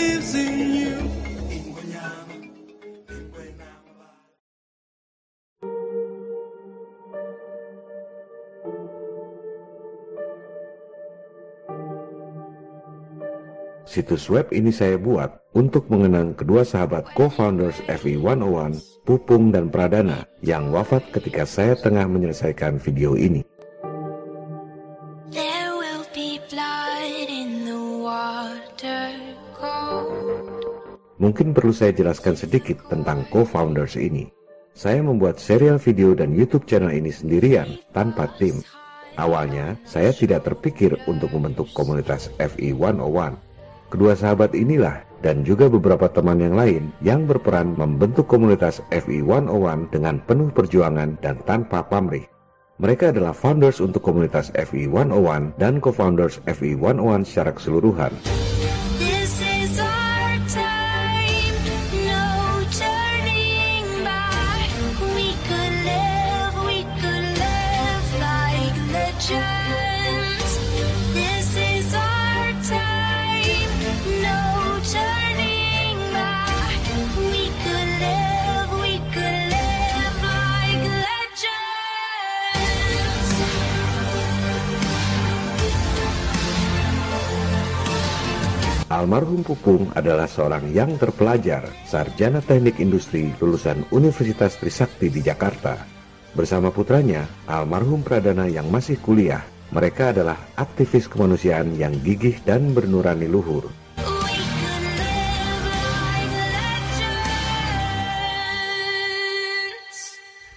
Situs 13.98 14.30
web 14.30 14.54
ini 14.54 14.70
saya 14.70 14.94
buat 14.94 15.42
untuk 15.58 15.90
mengenang 15.90 16.38
kedua 16.38 16.62
sahabat 16.62 17.18
co-founders 17.18 17.82
FE 17.90 18.14
101, 18.14 18.78
Pupung 19.02 19.50
dan 19.50 19.74
Pradana, 19.74 20.22
yang 20.46 20.70
wafat 20.70 21.02
ketika 21.10 21.50
saya 21.50 21.74
tengah 21.74 22.06
menyelesaikan 22.06 22.78
video 22.78 23.18
ini. 23.18 23.42
Mungkin 31.18 31.58
perlu 31.58 31.74
saya 31.74 31.90
jelaskan 31.90 32.38
sedikit 32.38 32.78
tentang 32.94 33.26
co-founders 33.34 33.98
ini. 33.98 34.30
Saya 34.78 35.02
membuat 35.02 35.42
serial 35.42 35.82
video 35.82 36.14
dan 36.14 36.38
YouTube 36.38 36.70
channel 36.70 36.94
ini 36.94 37.10
sendirian, 37.10 37.82
tanpa 37.98 38.30
tim. 38.38 38.62
Awalnya, 39.18 39.74
saya 39.90 40.14
tidak 40.14 40.46
terpikir 40.46 40.94
untuk 41.10 41.34
membentuk 41.34 41.66
komunitas 41.74 42.30
FE 42.38 42.70
101, 42.78 43.47
Kedua 43.88 44.20
sahabat 44.20 44.52
inilah 44.52 45.00
dan 45.24 45.48
juga 45.48 45.72
beberapa 45.72 46.12
teman 46.12 46.44
yang 46.44 46.60
lain 46.60 46.92
yang 47.00 47.24
berperan 47.24 47.72
membentuk 47.72 48.28
komunitas 48.28 48.84
FI 48.92 49.24
101 49.24 49.88
dengan 49.96 50.20
penuh 50.28 50.52
perjuangan 50.52 51.16
dan 51.24 51.40
tanpa 51.48 51.88
pamrih. 51.88 52.28
Mereka 52.84 53.16
adalah 53.16 53.32
founders 53.32 53.80
untuk 53.80 54.04
komunitas 54.04 54.52
FI 54.54 54.92
101 54.92 55.56
dan 55.56 55.80
co-founders 55.80 56.44
FI 56.46 56.76
101 56.76 57.24
secara 57.24 57.56
keseluruhan. 57.56 58.12
Almarhum 88.98 89.46
Pupung 89.46 89.94
adalah 89.94 90.26
seorang 90.26 90.74
yang 90.74 90.98
terpelajar, 90.98 91.70
sarjana 91.86 92.42
teknik 92.42 92.82
industri 92.82 93.30
lulusan 93.38 93.86
Universitas 93.94 94.58
Trisakti 94.58 95.14
di 95.14 95.22
Jakarta. 95.22 95.86
Bersama 96.34 96.74
putranya, 96.74 97.30
almarhum 97.46 98.02
Pradana 98.02 98.50
yang 98.50 98.74
masih 98.74 98.98
kuliah, 98.98 99.46
mereka 99.70 100.10
adalah 100.10 100.42
aktivis 100.58 101.06
kemanusiaan 101.06 101.78
yang 101.78 101.94
gigih 102.02 102.42
dan 102.42 102.74
bernurani 102.74 103.30
luhur. 103.30 103.70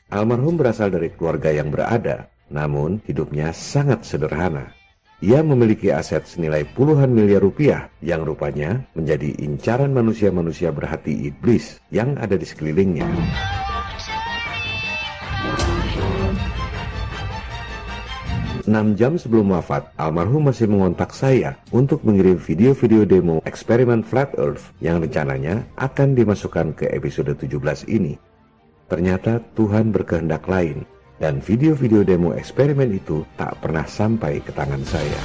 Almarhum 0.08 0.56
berasal 0.56 0.88
dari 0.88 1.12
keluarga 1.12 1.52
yang 1.52 1.68
berada, 1.68 2.32
namun 2.48 3.04
hidupnya 3.04 3.52
sangat 3.52 4.00
sederhana. 4.08 4.79
Ia 5.20 5.44
memiliki 5.44 5.92
aset 5.92 6.24
senilai 6.24 6.64
puluhan 6.64 7.12
miliar 7.12 7.44
rupiah 7.44 7.92
yang 8.00 8.24
rupanya 8.24 8.88
menjadi 8.96 9.36
incaran 9.44 9.92
manusia-manusia 9.92 10.72
berhati 10.72 11.28
iblis 11.28 11.76
yang 11.92 12.16
ada 12.16 12.40
di 12.40 12.48
sekelilingnya. 12.48 13.04
Enam 18.64 18.96
jam 18.96 19.20
sebelum 19.20 19.52
wafat, 19.52 19.92
almarhum 20.00 20.48
masih 20.48 20.72
mengontak 20.72 21.12
saya 21.12 21.52
untuk 21.68 22.00
mengirim 22.00 22.40
video-video 22.40 23.04
demo 23.04 23.44
eksperimen 23.44 24.00
Flat 24.00 24.32
Earth 24.40 24.72
yang 24.80 25.04
rencananya 25.04 25.68
akan 25.76 26.16
dimasukkan 26.16 26.72
ke 26.80 26.88
episode 26.96 27.36
17 27.36 27.60
ini. 27.92 28.16
Ternyata 28.88 29.44
Tuhan 29.52 29.92
berkehendak 29.92 30.48
lain 30.48 30.88
dan 31.20 31.38
video-video 31.44 32.02
demo 32.02 32.32
eksperimen 32.32 32.96
itu 32.96 33.22
tak 33.36 33.60
pernah 33.60 33.84
sampai 33.84 34.40
ke 34.40 34.50
tangan 34.56 34.80
saya. 34.88 35.20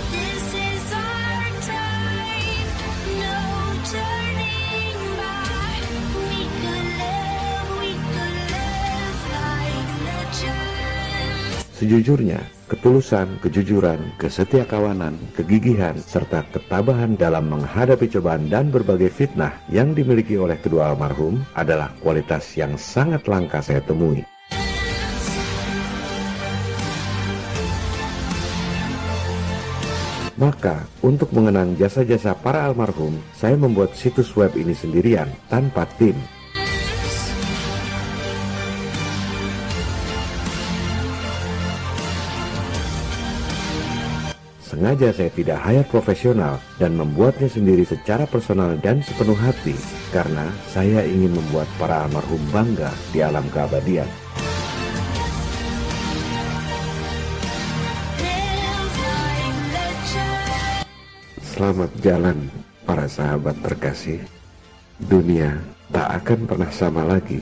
Sejujurnya, 11.76 12.40
ketulusan, 12.72 13.36
kejujuran, 13.44 14.00
kesetiakawanan, 14.16 15.20
kegigihan, 15.36 16.00
serta 16.00 16.48
ketabahan 16.56 17.20
dalam 17.20 17.52
menghadapi 17.52 18.08
cobaan 18.16 18.48
dan 18.48 18.72
berbagai 18.72 19.12
fitnah 19.12 19.52
yang 19.68 19.92
dimiliki 19.92 20.40
oleh 20.40 20.56
kedua 20.56 20.96
almarhum 20.96 21.44
adalah 21.52 21.92
kualitas 22.00 22.56
yang 22.56 22.80
sangat 22.80 23.28
langka 23.28 23.60
saya 23.60 23.84
temui. 23.84 24.35
Maka, 30.36 30.84
untuk 31.00 31.32
mengenang 31.32 31.80
jasa-jasa 31.80 32.36
para 32.36 32.68
almarhum, 32.68 33.16
saya 33.32 33.56
membuat 33.56 33.96
situs 33.96 34.36
web 34.36 34.52
ini 34.60 34.76
sendirian, 34.76 35.32
tanpa 35.48 35.88
tim. 35.96 36.20
Sengaja 44.60 45.16
saya 45.16 45.32
tidak 45.32 45.64
hire 45.64 45.88
profesional 45.88 46.60
dan 46.84 47.00
membuatnya 47.00 47.48
sendiri 47.48 47.88
secara 47.88 48.28
personal 48.28 48.76
dan 48.84 49.00
sepenuh 49.00 49.40
hati, 49.40 49.72
karena 50.12 50.52
saya 50.68 51.08
ingin 51.08 51.32
membuat 51.32 51.72
para 51.80 52.04
almarhum 52.04 52.44
bangga 52.52 52.92
di 53.16 53.24
alam 53.24 53.48
keabadian. 53.56 54.25
Selamat 61.56 61.88
jalan 62.04 62.52
para 62.84 63.08
sahabat 63.08 63.56
terkasih. 63.64 64.20
Dunia 65.08 65.56
tak 65.88 66.20
akan 66.20 66.44
pernah 66.44 66.68
sama 66.68 67.08
lagi 67.08 67.40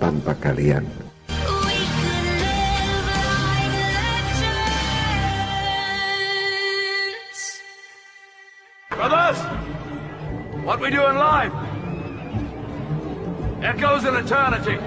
tanpa 0.00 0.32
kalian. 0.40 0.88
Brothers, 8.88 9.36
what 10.64 10.80
we 10.80 10.88
do 10.88 11.04
in 11.04 11.20
life 11.20 11.52
echoes 13.60 14.08
in 14.08 14.16
eternity. 14.16 14.80